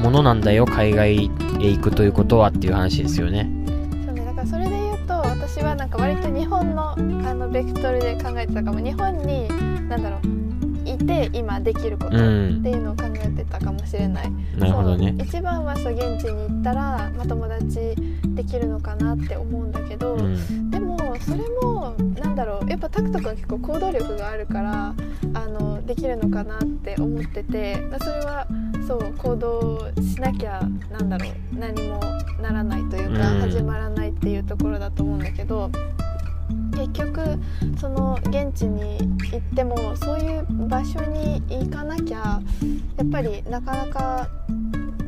[0.02, 1.30] ものなんだよ海外
[1.62, 3.50] へ行くということはっていう話ですよね。
[4.06, 8.80] そうね、だからそれで言うと私はなんか割と日本のあのベクトルで考えてたかも。
[8.80, 9.48] 日本に
[9.90, 10.43] 何だろうい
[11.06, 12.64] て今できることっうん。
[12.64, 14.32] ていうのを考えてたかもしれない。
[14.58, 15.14] なるほどね。
[15.18, 15.28] そう。
[15.28, 17.96] 一番はそう現地に行ったら、まあ、友達
[18.36, 20.70] できるのかなって思うんだけど、うん。
[20.70, 22.70] でももそれもなんだろう。
[22.70, 24.96] やっぱタクト君は結構行動力があるから
[25.34, 28.48] あのできるのかなって思っててそれは
[28.88, 30.62] そう行動しなきゃ
[30.92, 31.34] なんだろう。
[31.58, 32.00] 何も
[32.42, 33.42] ならないというか、うん。
[33.42, 35.70] 始まらないっていうところだと思うんだけど
[36.76, 37.40] 結局
[37.80, 38.98] その現地に
[39.32, 42.18] 行ってもそういう場所に行かなきゃ
[42.98, 44.28] やっぱりなかなか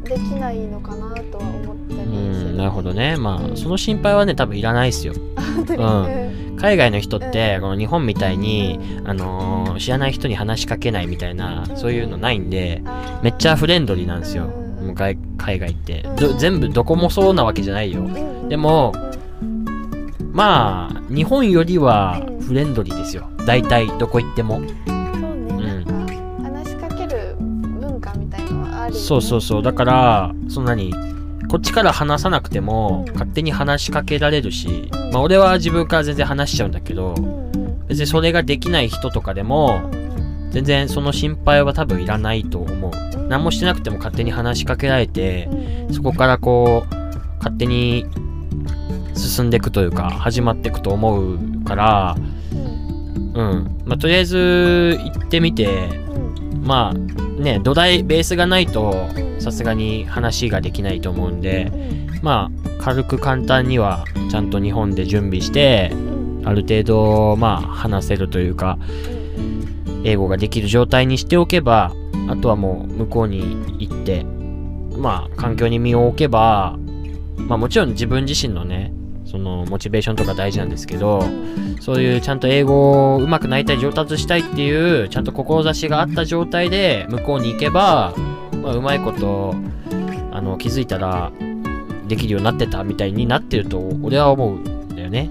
[0.04, 2.52] できないのかなとは思ったうりする。
[2.54, 3.18] んなるほどね。
[3.18, 3.54] まうん。
[3.54, 5.14] あその心配はね多分いらないですよ。
[5.16, 6.56] うん。
[6.58, 7.62] 海外の人ってうん。
[7.62, 11.78] この日本みたいにあのー知らない人に話しかけないみたいなうん。
[11.78, 12.82] そういうのないんで
[13.24, 14.50] めっちゃフレンドリーなんですよ。
[14.96, 15.18] 海
[15.60, 16.06] 外って。
[16.38, 18.02] 全部どこもそうなわけじゃないよ。
[18.02, 18.04] う
[18.46, 18.94] んでも
[20.36, 22.36] まあ日本よりはうん。
[22.42, 23.28] フレンドリーですよ。
[23.48, 24.58] 大体どこ行っても。
[24.58, 29.06] そうね、なんか話しかける文化みたいのはあるよね。
[29.08, 29.64] そうそうそう。
[29.64, 30.94] だからそんなに
[31.48, 33.14] こっちから話さなくてもうん。
[33.14, 37.16] 勝手に話しかけられるしうんまあ俺は自分から全然話しちゃうんだけど
[37.88, 42.92] 別にそれができない人とかでもうん全然その心配は多分いらないと思う。
[43.18, 43.30] うん。
[43.30, 45.50] 何もしてなくても勝手に話しかけられて
[45.92, 46.96] そこからこう
[47.38, 48.06] 勝手に
[49.16, 52.16] 進んでいくというか始まっていくと思うから
[53.34, 53.82] うん。
[53.86, 55.90] まあとりあえず行ってみて
[56.62, 56.94] まあ
[57.42, 61.72] ね土台ベースがないとさすがに話ができないと思うんで
[62.22, 62.50] ま
[62.80, 65.92] あ軽く簡単にはちゃんと日本で準備して
[66.44, 68.78] ある程度まあ話せるというか
[70.04, 71.94] 英語ができる状態にしておけば
[72.30, 74.24] あとはもう向こうに行って
[74.98, 76.78] まあ環境に身を置けば
[77.38, 78.94] まあもちろん自分自身のね
[79.26, 81.24] そのモチベーションとか大事なんですけど
[81.82, 88.14] そういうちゃんと英語上手くなりたい上達したいっていうちゃんと志があった状態で向こうに行けば、
[88.62, 89.56] まあ、うまいこと
[90.32, 91.32] あの気づいたら
[92.08, 95.30] できるようになってたみたいになってると俺は思うんだよね。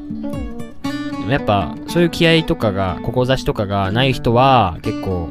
[0.83, 0.91] で
[1.27, 5.31] もやっぱそういう気合とかが志とかがない人は結構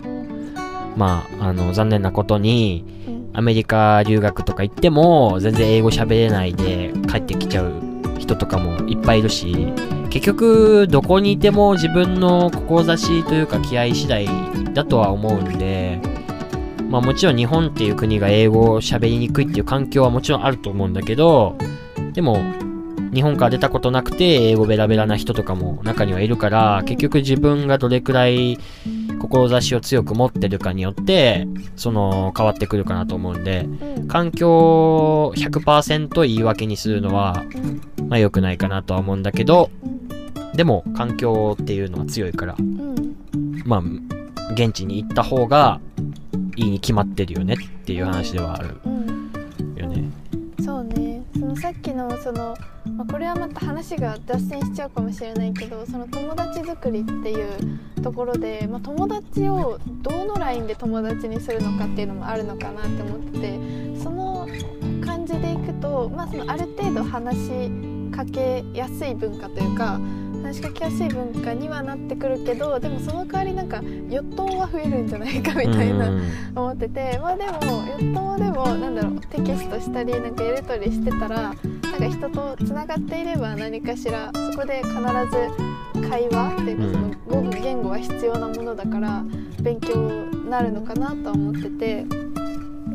[0.96, 9.74] まああの残念なことにうんアメリカ留学とか行っても全然英語喋れないで帰ってきちゃう人とかもいっぱいいるし
[10.10, 14.28] 結局どこにいても自分の志というか気合次第
[14.74, 16.00] だとは思うんで
[16.90, 21.58] まあもちろん日本っていう国が英語を喋りにくいっていう環境はもちろんあると思うんだけど
[22.14, 22.38] でも
[23.14, 28.58] 日本から出たことなくて英語ベラベラな人とかも中にはいるから結局自分がどれくらい
[29.24, 33.62] 志を強く持ってるかによってその変わってくるかなと思うんで
[33.96, 34.08] うん。
[34.08, 34.50] 環境
[35.28, 43.16] を100%言い訳にするのはうんまあ良くないかなとは思うんだけどうんでも環境っていうのは強いからうん。
[43.66, 43.84] まあ
[44.54, 45.80] 現地に行った方が
[46.56, 49.32] いいに決まってるよねっていう話ではあるうん。
[49.76, 50.04] よね。
[51.64, 52.58] さっきのその、
[52.94, 63.60] まあ、これはまた話が脱線しちゃうかもしれないけどその友達作りっていうところで、まあ、友達をどのラインで友達にするのかっていうのもあるのかなって思ってて
[63.98, 64.46] その
[65.06, 67.72] 感じでいくと、まあ、そのある程度話し
[68.12, 70.02] かけやすい文化というか
[70.44, 73.78] 話しかけやすい文化にはなってくるけどでもその代わりなんか
[74.10, 76.10] ヨットンは増えるんじゃないかみたいな。
[76.10, 76.24] うん
[76.56, 77.60] 思っててまあでもヨ
[78.00, 89.24] ットもでもなんだろうテキストしたりなんかやり取りしてたらなんか人とつながっていれば何かしらそこで必ず会話っていうかその語語言語は必要なものだから
[89.62, 92.23] 勉強になるのかなとは思ってて。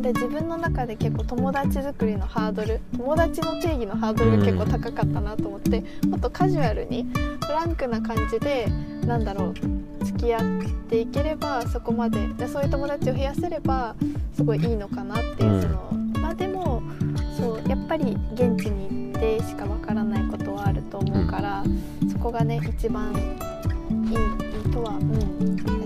[0.09, 7.05] で自分の中で結構友達作りのハードル友達の定義のハードルが結構高かったなと思って、もっとカジュアルに
[7.44, 8.68] フランクな感じで
[9.05, 9.53] なんだろ
[10.01, 10.42] う付き合っ
[10.88, 13.94] ていければそこまででそういう友達を増やせれば
[14.35, 15.62] すごいいいのかなっていう、うん。
[15.62, 15.92] その
[16.23, 16.83] まあでも
[17.37, 21.62] そうやっぱり現地に行ってしかわからないことはあると思うから、
[22.11, 25.03] そこがね一番いいとは、う。
[25.03, 25.78] ん。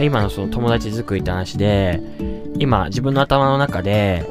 [0.00, 2.00] 今のその友達作りって話で
[2.58, 4.26] 今自分の頭の中で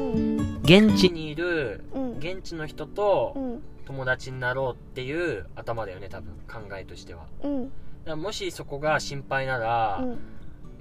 [0.62, 1.84] 現地にいる
[2.18, 3.36] 現地の人と
[3.84, 7.26] 友達になろうっていう頭だよね多分考えとしては。
[7.42, 7.72] うん
[8.16, 10.18] もしそこが心配なら、うん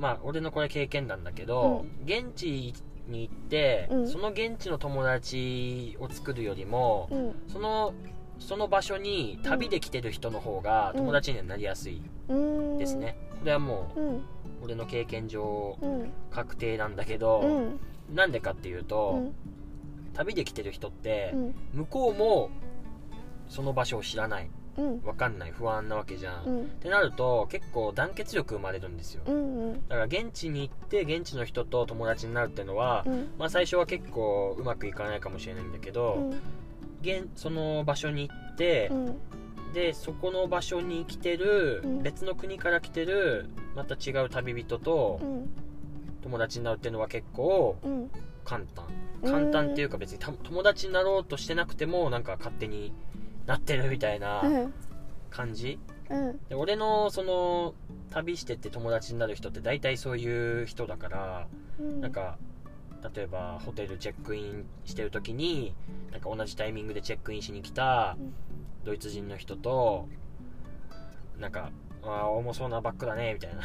[0.01, 2.73] まあ俺のこれ経験談だけど、現地
[3.07, 7.93] に行って、その現地の友達を作るよりも、その
[8.39, 12.01] その場所に旅で来てる人の方が友達にはなりやすい
[12.79, 14.15] ですね、これはもうん。
[14.17, 14.21] う
[14.63, 16.11] 俺の経験上うん。
[16.29, 17.79] 確定なんだけうど、ん。
[18.13, 19.33] なんでかっていううと、ん。
[20.13, 21.55] 旅で来てる人ってうん。
[21.73, 22.49] 向こうも
[23.49, 24.49] その場所を知らない。
[24.77, 25.01] うん。
[25.03, 25.51] わかんない。
[25.51, 26.69] 不安なわけじゃん、っうん。
[26.79, 33.29] てなると結構団結力生まれるんですよ、うんだから現地に行って現地の人と友達になるっていうのは、うん。
[33.39, 36.41] まあ最初は結構うまくいかないかもしれないんだけど、うん。
[37.01, 39.15] 現その場所に行ってう、ん
[39.73, 42.03] でそこの場所に来てる、うん。
[42.03, 45.49] 別の国から来てるまた違う旅人とうん。
[46.21, 48.11] 友達になるっていうのは結構うん。
[48.43, 48.85] 簡単。
[49.23, 49.31] うん。
[49.31, 52.93] 簡単っていうか別にた友達になろうとしてなくてもなんか勝手に
[53.45, 54.73] なってるみたいなうん。
[55.29, 55.79] 感じ。
[56.09, 56.39] うん。
[56.49, 57.73] で俺のその
[58.09, 61.47] 旅してって友達になる人って大体そういう人だから
[61.79, 62.01] うん。
[62.01, 62.37] なんか
[63.15, 65.73] 例えばホテルチェックインしてる時に
[66.11, 68.33] なんか同じタイミングでチェックインしに来たうん
[68.83, 70.07] ドイツ人の人と
[71.39, 71.71] なんか
[72.03, 73.63] ああ重そうなバッグだねみたいな。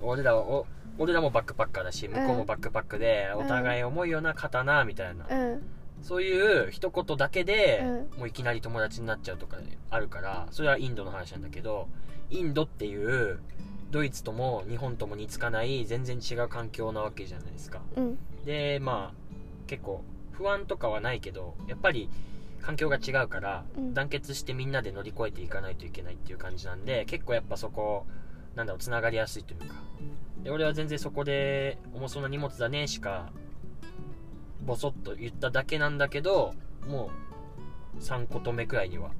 [0.00, 0.66] 俺らお
[0.98, 5.62] 俺らもバックパッカーだし向こうもバックパックで、うんお互い重いよな刀みたいな、うん。
[6.02, 7.82] そういう一言だけで、
[8.16, 9.58] うもういきなり友達になっちゃうとか
[9.90, 11.88] あるからそれはインドの話なんだけど
[12.30, 13.40] インドっていう
[13.90, 17.80] ドイツとも日本とも似つかない全然違う環境なわけじゃないですか。
[17.96, 18.18] うん。
[18.44, 22.08] でまあ結構不安とかはないけどやっぱり
[22.66, 23.94] 環境が違うから、うん。
[23.94, 28.06] 団結してみんなで乗り越えていかないといけないっていう感じなんで結構やっぱそこ
[28.56, 29.66] なんだろうつながりやすいというか。
[30.42, 33.30] で俺は全然そこで重そうな荷物だねしか
[34.64, 36.54] ボソッと言っただけなんだけど
[36.88, 37.10] も
[37.98, 39.10] う3言目くらいには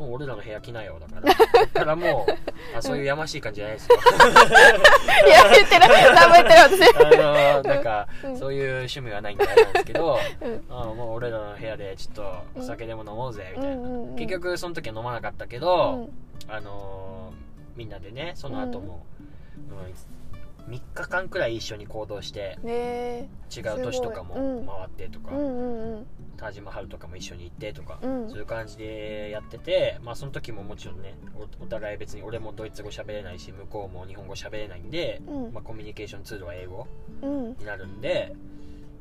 [0.00, 1.34] もう俺らの部屋来なよだから。
[1.34, 3.98] そっからもうあそういうやましい感じじゃないですよ。
[5.26, 5.80] いや言ってる
[6.14, 7.20] 何も言ってる私。
[7.20, 8.38] あのなんか、うん。
[8.38, 10.64] そういう趣味はないんであれなんですけどうん。
[10.70, 14.16] あもう俺らの部屋でちょっとお酒でも飲もうぜみたいな、うんうんうん。
[14.16, 16.08] 結局その時は飲まなかったけうど、ん。
[16.48, 19.06] あのーみんなでねその後も、
[19.56, 19.94] うん、
[20.70, 26.06] 3日間くらい一緒に行動してね違う都市とかも回ってとか、えうんうんうん。
[26.36, 28.30] タージマハルとかも一緒に行ってとか、うん。
[28.30, 35.52] そういう感じでやってて、まあ、その時ももちろんねおお互い別に俺もドイツ語喋れないし向こうも日本語喋れないんで、うん。
[35.52, 36.86] まあ、コミュニケーションツールは英語
[37.22, 37.56] うん。
[37.58, 38.32] になるんで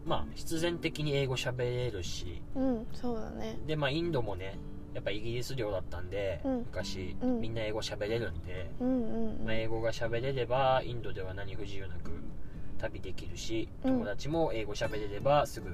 [0.05, 2.87] まあ必然的に英語喋れるしうん。
[2.93, 3.59] そうだね。
[3.67, 4.57] でまあインドもね
[4.99, 6.57] やっぱイギリス領だったんで、うん。
[6.57, 7.39] 昔、うん。
[7.39, 9.45] みんな英語喋れるんで、うんうんうん。
[9.45, 12.11] まあ、英語が喋れればインドでは何不自由なく
[12.77, 13.99] 旅できるしうん。
[13.99, 15.69] 友達も英語喋れればすぐ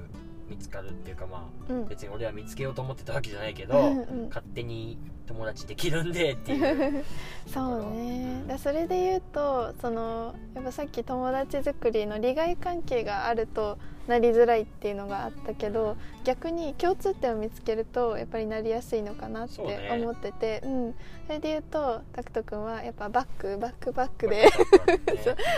[0.48, 1.88] 見つかるっていうかまあうん。
[1.88, 4.28] 別に俺は見つけようと思ってたわけじゃないけど、うんうん。
[4.28, 7.04] 勝手に友達できるんでっていう。
[7.52, 8.44] そうね。
[8.46, 20.94] だそれで言うとそのやっぱさっき友達作りの利害関係があるとなりづらいっていうのがあったけど逆に共通点を見つけるとやっぱりなりやすいのかなって思っててう、ん、
[21.26, 24.48] それで言うとタクト君はやっぱバックバックバックで。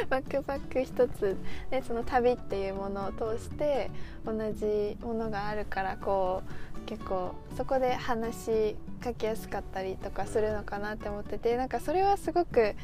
[0.09, 1.37] バックパ ック一つ。
[1.71, 3.91] でその旅っていうものを通して
[4.25, 6.43] 同じものがあるからこ
[6.77, 12.75] う結構そこで話しかけやすかったりとかするのかなって思っててなんかそれはすごく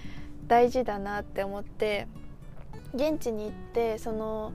[0.47, 2.07] 大事だなって思って
[2.95, 4.53] 現地に行ってその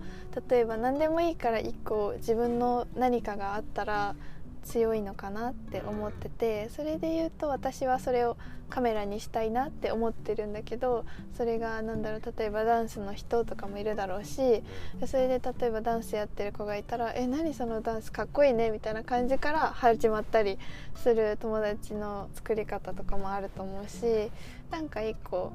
[0.50, 4.16] 例えば何でもいいから一個自分の何かがあったら
[4.64, 8.38] 強いのかなって思っててそれで言うと私はそれを
[8.70, 14.64] カメラにしたいなって思ってるんだけどそれがなんだろう例えばダンスの人とかもいるだろうし
[15.08, 20.60] それで例えばダンスやってる子がいたら「え何そのダンスかっこいいね」みたいな感じから始まったり
[20.96, 24.32] する友達の作り方とかもあると思うし
[24.70, 25.54] なんか一個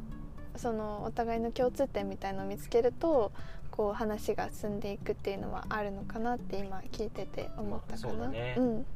[0.56, 3.32] そのお互いの共通点みたいのを見つけると
[3.70, 8.14] こう話が進んでいくっていうのはあるのかなって今聞いてて思ったかな。
[8.14, 8.54] まあそうだね。
[8.56, 8.82] うん。
[8.82, 8.86] で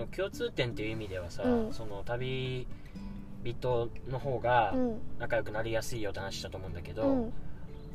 [0.00, 1.72] も共通点っていう意味ではさ、うん。
[1.72, 2.66] その旅
[3.42, 5.00] 人の方がうん。
[5.18, 7.32] 仲良くなりやすいよって話したと思うんだけど、うん。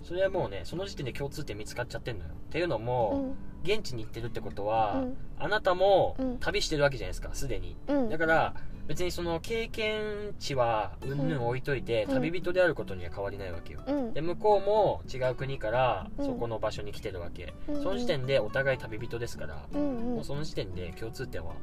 [0.04, 2.32] それはもうねその時点で共通点見つかっちゃってんのよ。
[2.32, 3.52] っていうのうも、ん。
[3.64, 5.18] 現地に行ってるってことは、うん。
[5.40, 6.38] あなたもうん。
[6.40, 7.78] 旅してるわけじゃないですかすでに。
[7.88, 8.10] うん。
[8.10, 8.54] だから
[8.88, 12.14] 別にその経験値はうんぬん置いといて、うん。
[12.16, 13.82] 旅人であることには変わりないわけよ。
[13.88, 14.14] うん。
[14.14, 16.26] で向こうも違う国からうん。
[16.26, 17.84] そこの場所に来てるわけ、うん。
[17.84, 21.54] その時点でお互い旅人ですから、うんもうその時点で共通点は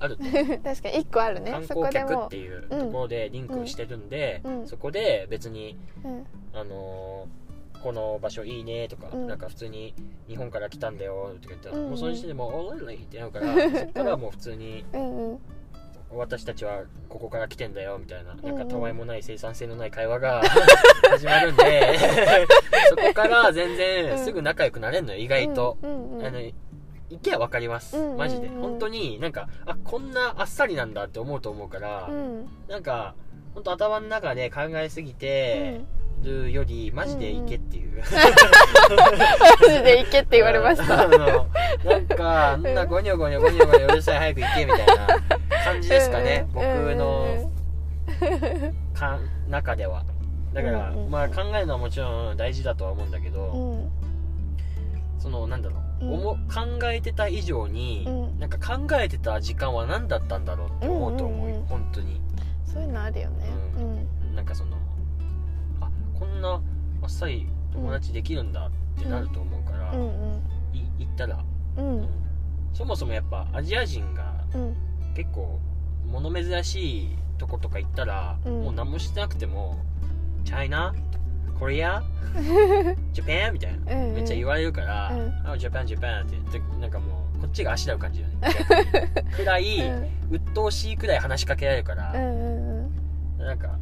[0.00, 0.24] あると。
[0.64, 1.50] 確かに一個あるね。
[1.50, 4.66] 観そこでも光客っていうところでリンクしてるんで、うん。
[4.66, 6.26] そこで別に、うん。
[6.54, 7.48] あのー
[7.80, 9.26] この場所いいねとか、うん。
[9.28, 9.94] なんか普通に
[10.26, 11.88] 日本から来たんだよとか言ったら、うんうん。
[11.90, 15.38] もうその時点でもう「おいってなるから そこからはもう普通にうんうん
[16.10, 18.32] 私たちはここから来てんだよみたいな。
[18.32, 18.42] うん。
[18.42, 20.42] なんかたわいもない生産性のない会話が
[21.10, 21.98] 始まるんで
[22.88, 25.76] そこから全然すぐ仲良くなれんのよ意外と。
[25.82, 26.26] うんうん。
[26.26, 28.18] あの行けば分かります、うんうんうん。
[28.18, 28.48] マジで。
[28.48, 32.48] 本当になんかあこんなあっさりなんだって思うと思うから、うん。
[32.68, 33.14] なんか
[33.54, 35.80] 本当頭の中で考えすぎて
[36.22, 41.04] るよりマジで行けっていう、マジで行けって言われました。
[41.04, 41.46] あの
[41.84, 44.94] なんかあんなゴニョゴニョゴニョゴニョうるさい早く行けみたいな
[45.64, 46.64] 感じですかね、うん僕
[46.94, 47.52] の
[48.94, 50.04] か中では
[50.52, 53.90] だから、うんうんまあ考えるのはもちろん大事だとは思うんだけど、うん
[55.20, 62.20] そのなんだろう、うん考えてた以上に、うんなんか考えてた時間は何だったんだろうって思うと思うよ、うんうんうん本当に
[62.64, 63.46] そういうのあるよね
[63.78, 63.84] うう
[64.32, 64.76] んなんかその
[66.38, 66.60] んな
[67.02, 70.00] あっさり友達できるんだってなると思うから、うん。
[70.00, 71.44] うんい行ったら、
[71.76, 71.98] うん。
[71.98, 72.08] うん。
[72.72, 74.76] そもそもやっぱアジア人がうん。
[75.14, 75.58] 結構
[76.06, 77.08] 物珍しい
[77.38, 78.62] とことか行ったら、うん。
[78.64, 79.76] もう何もしてなくても
[80.44, 80.94] 「チャイナ
[81.58, 82.02] コリア
[83.12, 84.14] ジャパン?」みたいな、うんうん。
[84.14, 88.48] めっちゃ言われるからうん「あジャパンジャパン」って言ってなんかもうこっちがあしらう感じだよね。
[89.36, 90.08] くらい、うん。
[90.30, 92.88] 鬱陶しいくらい話しかけられるから、うん
[93.38, 93.46] うん。
[93.46, 93.78] なんか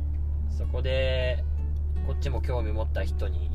[0.50, 1.42] そこで
[2.06, 3.50] こっちも興味持った人に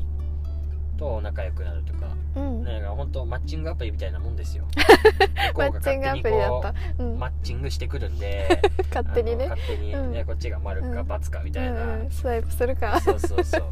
[1.02, 2.62] と仲良くなるとか、うん。
[2.62, 4.64] なんか本当マッチングアプリみたいなもんですよ。
[5.58, 6.74] マッチングアプリだった。
[6.98, 7.18] うん。
[7.18, 8.62] マッチングしてくるんで
[8.94, 9.48] 勝手にね。
[9.48, 10.12] 勝手に、うん。
[10.12, 12.10] ねこっちが丸かうん×かみたいな、うんうん。
[12.10, 13.00] スワイプするか。
[13.00, 13.64] そうそうそう。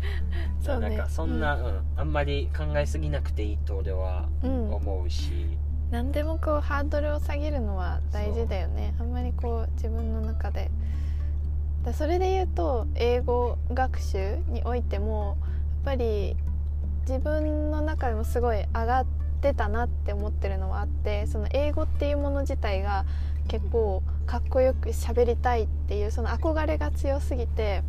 [0.60, 0.88] そうね。
[0.90, 1.80] なんかそんな、うん。
[1.96, 4.72] あんまり考えすぎなくていいと俺はうん。
[4.72, 5.58] 思うし、
[5.90, 8.94] 何でもこうハードルを下げるのは大事だよね。
[8.98, 10.70] あんまりこう自分の中で
[11.84, 15.46] だそれで言うと英語学習においてもや
[15.82, 16.36] っぱり
[17.08, 19.06] 自分の中でもすごい上がっ
[19.40, 23.04] てたなって思ってるのはあってその英語っていうもの自体が
[23.48, 27.82] 結構かっこよく喋りたいっていうその憧れが強すぎて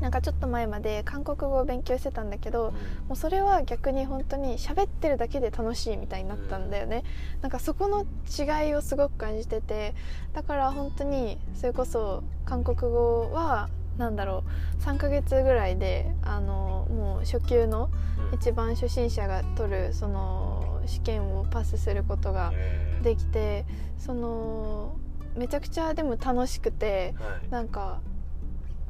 [0.00, 2.72] なんかちょっと前まで韓国語を勉強してたんだけど
[3.08, 7.04] もうそれは逆に本当に喋ってるだけで楽しいみたいになったんだよね、
[7.40, 9.94] なんかそこの違いをすごく感じてて
[10.32, 14.42] だから本当にそれこそ韓国語はなんだろ
[14.80, 17.90] う3ヶ月ぐらいであのもう初級の
[18.30, 18.34] うん。
[18.34, 23.04] 一番初心者が取るその試験をパスすることがえー。
[23.04, 23.64] できて
[23.98, 24.96] その
[25.36, 27.50] めちゃくちゃでも楽しくてはい。
[27.50, 28.00] なんか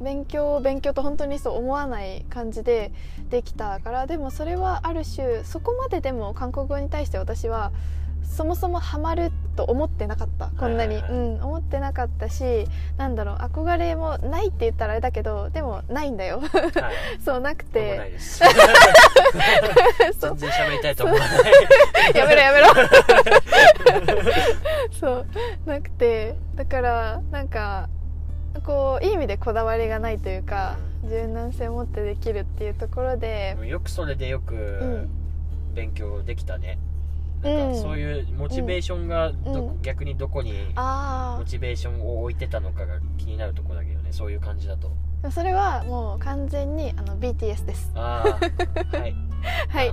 [0.01, 2.93] 勉強を勉強と本当にそう思わない感じで
[3.31, 7.73] できたからでもそれはある種そこまででも韓国語に対して私は
[8.25, 10.51] そもそもハマると思ってなかった。
[10.59, 11.21] こんなに、はいはいはい。
[11.21, 12.67] うん思ってなかったし
[12.97, 16.41] なんだろう憧れもないって言ったらあれだけどでもないんだよ。
[16.41, 16.51] はい。
[17.25, 18.07] そうなくて。
[18.09, 18.41] いです。
[20.19, 21.31] そ う全然喋りたいと思わない。
[22.17, 22.67] やめろやめろ。
[24.99, 25.27] そう。
[25.67, 26.35] なくて。
[26.57, 27.89] だからなんか
[28.65, 30.77] こういい意味でこだわりがないというか
[31.09, 35.09] 柔軟性を持ってできるっていうところでよくそれでよくん。
[35.75, 36.79] 勉強できたね、
[37.43, 37.73] うんなん。
[37.73, 39.83] かそういうモチベーションがど、うん。
[39.83, 44.91] 逆にどこにあモチベーションを置いてたのかが気になるところだけどねそういう感じだと。
[45.23, 47.91] あそれはもう完全にあの BTS です。
[47.95, 48.39] あ
[48.93, 49.15] あはい。
[49.69, 49.93] はい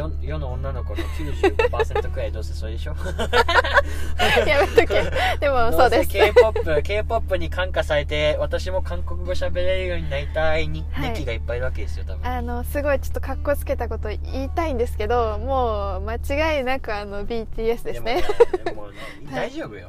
[0.00, 2.94] 世世の女の子の95%くらいどうせそれでしょ？
[4.46, 5.02] やめとけ。
[5.38, 6.08] でもそうです。
[6.10, 11.10] K p o p k p o p に感化されて私も韓国語喋れるようになりたいに、はい。
[11.10, 12.26] ネキがいっぱいいるわけですよ多分。
[12.26, 18.00] あのすごいちょっとかっこつけたこと言いたいんですけどもう間違いなくあの BTS ですね。
[18.00, 18.22] でもね
[18.64, 18.94] でもね
[19.34, 19.88] 大丈夫よ。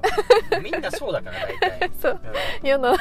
[0.62, 2.20] みんなそうだから大体、 そう。
[2.62, 2.68] うん。
[2.68, 2.89] 世の。
[2.93, 2.95] あ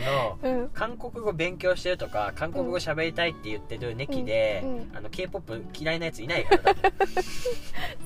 [0.00, 0.68] のうん。
[0.70, 4.76] 韓国語勉強してるとか韓国語喋りたいって言ってるネキで、うん。
[4.76, 4.92] うん。
[4.94, 6.90] あの k p o p 嫌いなやついないからだって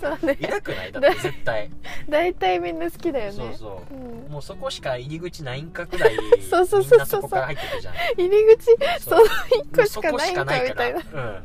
[0.00, 0.36] そうね。
[0.40, 1.70] いなくないだって絶対。
[2.08, 3.32] 大体みんな好きだよね。
[3.32, 3.94] そうそう。
[3.94, 4.32] うん。
[4.32, 6.16] もうそこしか入り口ないんかくらい
[6.48, 7.06] そうそうそうそう。
[7.06, 7.94] そこから入ってくじゃん。
[7.94, 8.66] 入り口
[9.00, 9.24] そそうの
[9.62, 11.00] 一個しかないんかみたいな。
[11.12, 11.44] うん。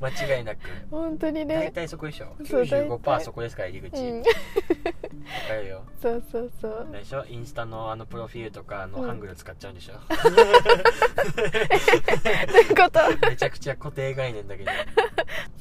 [0.00, 0.58] 間違いなく。
[0.90, 2.34] 本当に大ね体そこでしょ。
[2.44, 2.88] そう大体。
[2.88, 4.18] 95%そこですから入り口、うん。
[4.20, 4.24] わ
[5.48, 5.82] かるよ。
[6.00, 6.88] そうそうそう。
[6.92, 7.24] でしょ？
[7.28, 9.06] インスタのあのプロフィールとかのうん。
[9.08, 9.96] ハングル使っちゃうんでしょ、う
[12.76, 13.00] こと？
[13.28, 14.70] めちゃくちゃ固定概念だけど。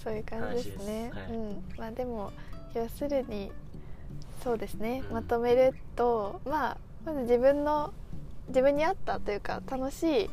[0.03, 1.11] そういう感じですね。
[1.13, 1.31] はい。
[1.31, 1.63] うん。
[1.77, 2.31] まあでも
[2.73, 3.51] 要するに
[4.43, 5.13] そうですね、うん。
[5.13, 7.93] まとめるとまあまず自分の
[8.47, 10.29] 自分に合ったというか楽しい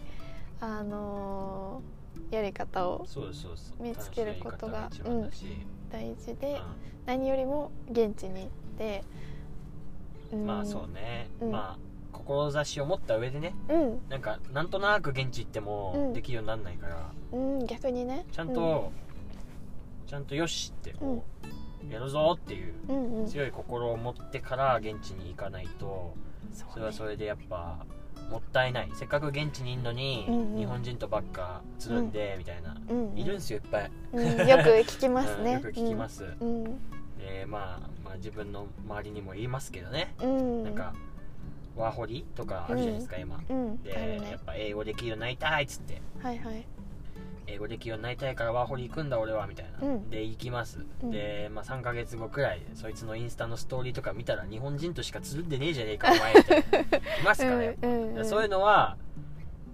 [0.60, 2.00] あのー
[2.30, 3.06] やり方を
[3.80, 5.44] 見つけることが楽しいやり方一番だし。
[5.90, 6.60] 大事で、う
[7.06, 8.48] 何よりも現地に
[8.80, 9.04] 行って、
[10.32, 10.46] うん。
[10.46, 11.50] まあそうね、うん。
[11.50, 13.54] まあ志を持った上でね。
[13.68, 14.00] うん。
[14.08, 16.12] なんかなんとなく現地行ってうもん。
[16.12, 18.24] できるようにならないから、うん逆にね。
[18.32, 18.92] ちゃんと、
[20.06, 21.24] ちゃんとよしってこ
[21.88, 23.20] う、やるぞっていううんうん。
[23.20, 26.14] うん強い心を持ってから現地に行かないと
[26.52, 27.86] それはそれでやっぱ
[28.30, 28.90] もったいない。
[28.94, 30.56] せっかく現地にいるのに、うんうん。
[30.58, 33.10] 日本人とばっかつるんで、みたいな、うん。
[33.10, 35.54] うんいるんすよいっぱい、うん、よく聞きますね。
[35.54, 36.80] うんよく聞きます、うん
[37.30, 40.64] でまあ、まあ自分の周りにも言いますけどね、うん。
[40.64, 40.92] なんか
[41.76, 43.40] ワーホリとかあるじゃないですか、今。
[43.48, 43.82] うん。
[43.82, 44.28] で、ね。
[44.32, 46.02] やっぱ英語できるようになりたいっつって。
[46.20, 46.66] はいはい。
[47.46, 50.10] 英語できるようになりたいからワーホリ行くんだ俺はみたいな、うん。
[50.10, 51.10] で行きます、うん。
[51.10, 58.96] で、まあ、3ヶ月後くらいそいつのインスタのストーリーとか見たら日本人としかつるんでねえじゃねえかお前みたいないますからやっぱ、うんうんそういうのは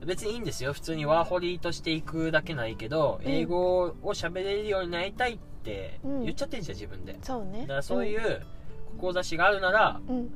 [0.06, 0.44] 別にいいん。
[0.44, 5.55] ですよ普通にワーホリとして行くだけならいいけど、うん英語を喋れるようになりたいって
[6.04, 6.22] うん。
[6.22, 7.12] 言っちゃってんじゃん自分で。
[7.14, 7.66] だそうね。
[7.66, 8.42] からそういう
[8.98, 10.30] 志があるならうん。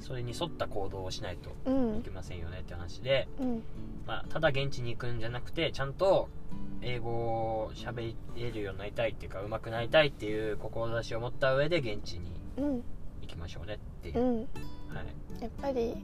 [0.00, 1.98] それに沿った行動をしないとうん。
[1.98, 3.62] いけませんよねって話で、うん。
[4.06, 6.28] まあ、ただ現地に行くんじゃなくてちゃんと
[6.80, 12.82] 英語を喋れるようになりたいっていうか上手くなりたいっていう志を持った上で現地にうん。
[13.22, 14.20] 行きましょうねっていう。
[14.20, 14.36] う、ん。
[14.38, 15.94] はい、やっぱり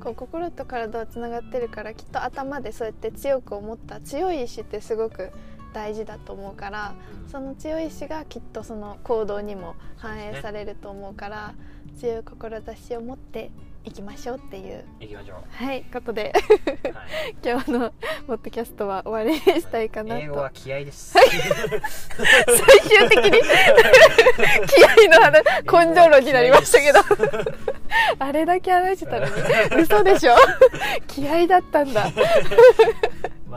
[0.00, 5.32] こう心と体はつながってるからきっと頭でそうやって強く思った強い意志ってすごく
[5.72, 6.94] 大事だと思うから
[7.30, 11.54] その強い意志がきっとその行動にも反映されると思うから
[11.98, 13.50] 強い志を持って
[13.84, 14.84] いきましょうっていう。
[15.00, 16.34] 行きましょう、はいことで。
[16.34, 17.92] はい、今日の
[18.26, 21.12] ポッドキャストは終わりにしたいかなと、英語は気合です。
[21.12, 23.30] 最終的に。
[24.68, 27.00] 気合の話根性論になりましたけど。
[28.18, 29.32] あれだけ話してたのに。
[29.82, 30.34] 嘘でしょ？
[31.06, 32.10] 気合だったんだ、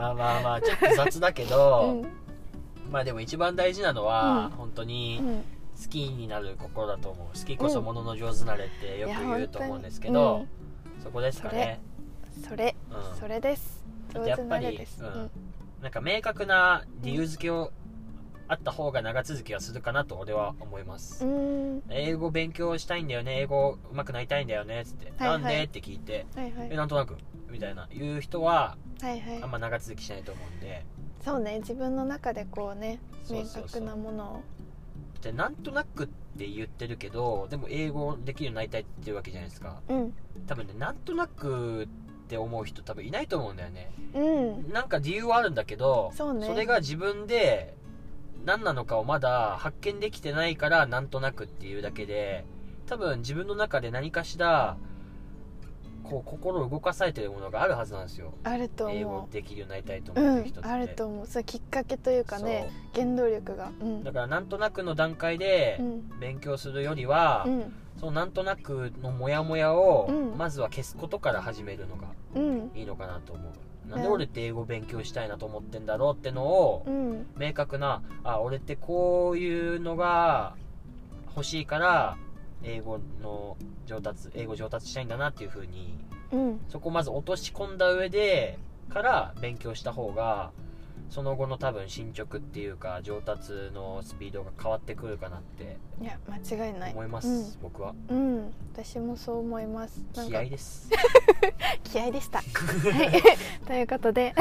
[0.02, 2.06] まあまあまあちょっと雑だけうど、ん。
[2.90, 4.56] まあでも一番大事なのは、うん。
[4.56, 5.44] 本当にうん、
[5.80, 7.38] 好きになる心だと思う。
[7.38, 10.46] 好きこそものの上手なれってよく言うと思うんですけど、
[11.02, 11.80] そこですかね。
[12.48, 12.74] それ。
[12.90, 13.18] うん。
[13.18, 13.84] それです。
[14.14, 15.30] 上手やっぱりなれです、うん。
[15.80, 17.72] なんか明確な理由付けを
[18.48, 21.24] あった方が長続きはするかなと俺は思います、
[21.88, 23.40] 英語勉強したいんだよね。
[23.40, 24.82] 英語上手くなりたいんだよね。
[24.82, 25.40] っつって、はいはい。
[25.40, 25.62] なんで？
[25.64, 26.68] って聞いて、はいはい。
[26.70, 27.16] えなんとなく
[27.52, 29.42] みたいな言う人ははいはい。
[29.42, 30.84] あんま長続きしないと思うんで。
[31.24, 32.98] そうね自分の中でこうね
[33.30, 34.42] 明確なものを。
[35.20, 39.80] でなんとなくって言ってるけどでも英語できるようになりたいって言ってるわけじゃないですか。
[39.88, 40.14] うん。
[40.46, 41.86] 多分ねなんとなくっ
[42.28, 43.92] て思う人多分いないと思うんだよね。
[44.14, 44.20] う
[44.68, 44.72] ん。
[44.72, 46.52] なんか理由はあるんだけどそうね。
[46.54, 47.76] れが自分で
[48.44, 52.44] 何なのかをまだ発見できてないからなんとなくっていうだけで
[52.86, 54.76] 多分自分の中で何かしら
[56.12, 58.34] こう心を動かされてるものがあるはずなんですよ。
[58.44, 61.26] あると英語思できるようになりたいとううん思ってる人って、あると思う。
[61.26, 63.72] それきっかけというかね原動力が。
[63.80, 64.04] うん。
[64.04, 66.20] だからなんとなくの段階でうん。
[66.20, 67.72] 勉強するよりは、うん。
[67.98, 70.36] そのなんとなくのモヤモヤをうん。
[70.36, 72.70] まずは消すことから始めるのがうん。
[72.74, 73.52] いいのかなと思う。
[73.88, 77.26] なんで俺って英語勉強したいなと思ってんだろうってのをうん。
[77.36, 80.54] 明確なあ俺ってこういうのが
[81.34, 82.16] 欲しいから
[82.64, 83.56] 英語の
[83.86, 85.96] 上達英語上達したいんだなっていう風に
[86.32, 86.60] うん。
[86.68, 88.58] そこをまず落とし込んだ上で
[88.88, 90.50] から勉強した方が
[91.12, 96.92] その後の多分進捗っていうか上達のスピードが変わってくるかなっていや間違いない。
[96.92, 97.94] 思います、僕は。
[98.08, 100.00] うん、うん、私もそう思います。
[100.14, 100.88] 気合です。
[101.84, 102.38] 気合でした。
[102.42, 102.44] は
[103.04, 103.22] い。
[103.68, 104.34] ということで。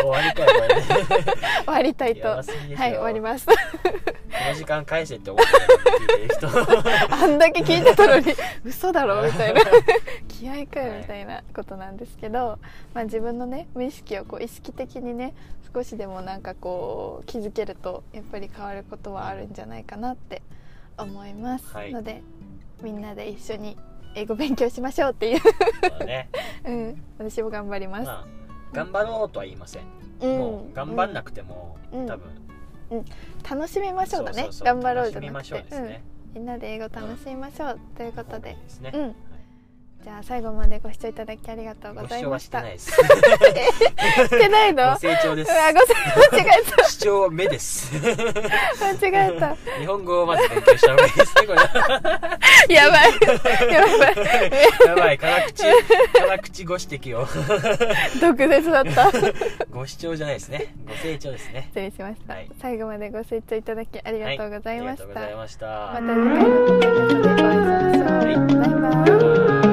[0.00, 2.20] 終わりかよこれで終わりたいと。
[2.20, 2.44] やはい
[2.76, 3.46] 終わります。
[3.46, 3.52] こ
[4.48, 5.52] の時間返せって思って
[7.10, 8.34] あんだけ聞いてたのに。
[8.64, 9.60] 嘘だろみたいな。
[10.28, 12.58] 気合かよはいみたいなことなんですけど、
[12.94, 15.34] まあ、自分のね無意識をこう意識的にね
[15.74, 20.42] 少しでもなんかこう気づけるとやっぱり変わることはあるんじゃないかなって
[20.98, 21.92] 思います、はい。
[21.92, 22.22] ので
[22.82, 23.76] みんなで一緒に
[24.14, 26.28] 英語勉強しましょうっていう、ね。
[26.66, 28.42] うん、私も頑張ります、まあ
[28.72, 29.82] 頑張ろうとは言いません、
[30.20, 32.06] うん、もう頑張んなくても、うん。
[32.06, 32.30] 多分。
[33.48, 34.48] 楽しみましょうだね。
[34.60, 35.54] 頑張ろうじゃなくて。
[35.54, 36.02] ね、
[36.34, 38.56] うん、みんなで英語楽しみましょう、ということで。
[38.80, 39.00] ね、うん。
[39.02, 39.14] はい
[40.04, 42.58] じゃあ最後までご視聴いただきありがとうごご視聴はざいました。
[42.58, 42.90] してないです。
[42.90, 44.92] してないの？
[44.94, 45.52] ご成長です。
[45.52, 45.94] うわごせ
[46.34, 47.92] 間違え視聴は目です。
[48.80, 49.56] た間違えた。
[49.78, 52.74] 日本語をまず勉強した方がいいですねこれ。
[52.74, 53.12] やばい。
[53.72, 54.18] やばい。
[54.88, 55.18] やばい。
[55.18, 55.62] 辛口
[56.12, 57.24] 辛口ご指摘を
[58.20, 59.12] 毒舌だった。
[59.70, 60.74] ご視聴じゃないですね。
[60.84, 61.66] ご成長ですね。
[61.68, 62.50] 失礼しました、はい。
[62.60, 65.66] 最後までご清聴いただきありがとうございました、ありがとうございました。
[65.66, 66.00] また
[67.08, 68.36] 次回お会いしましょう、はい。
[68.36, 69.71] バイバイ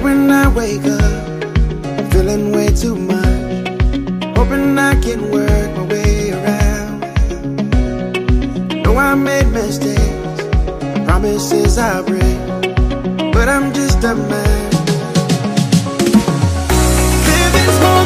[0.00, 4.36] like when I wake up, feeling way too much.
[4.36, 7.00] Hoping I can work my way around.
[8.82, 10.44] Know I made mistakes,
[11.04, 14.70] promises I break, but I'm just a man.
[17.26, 17.99] Living's more.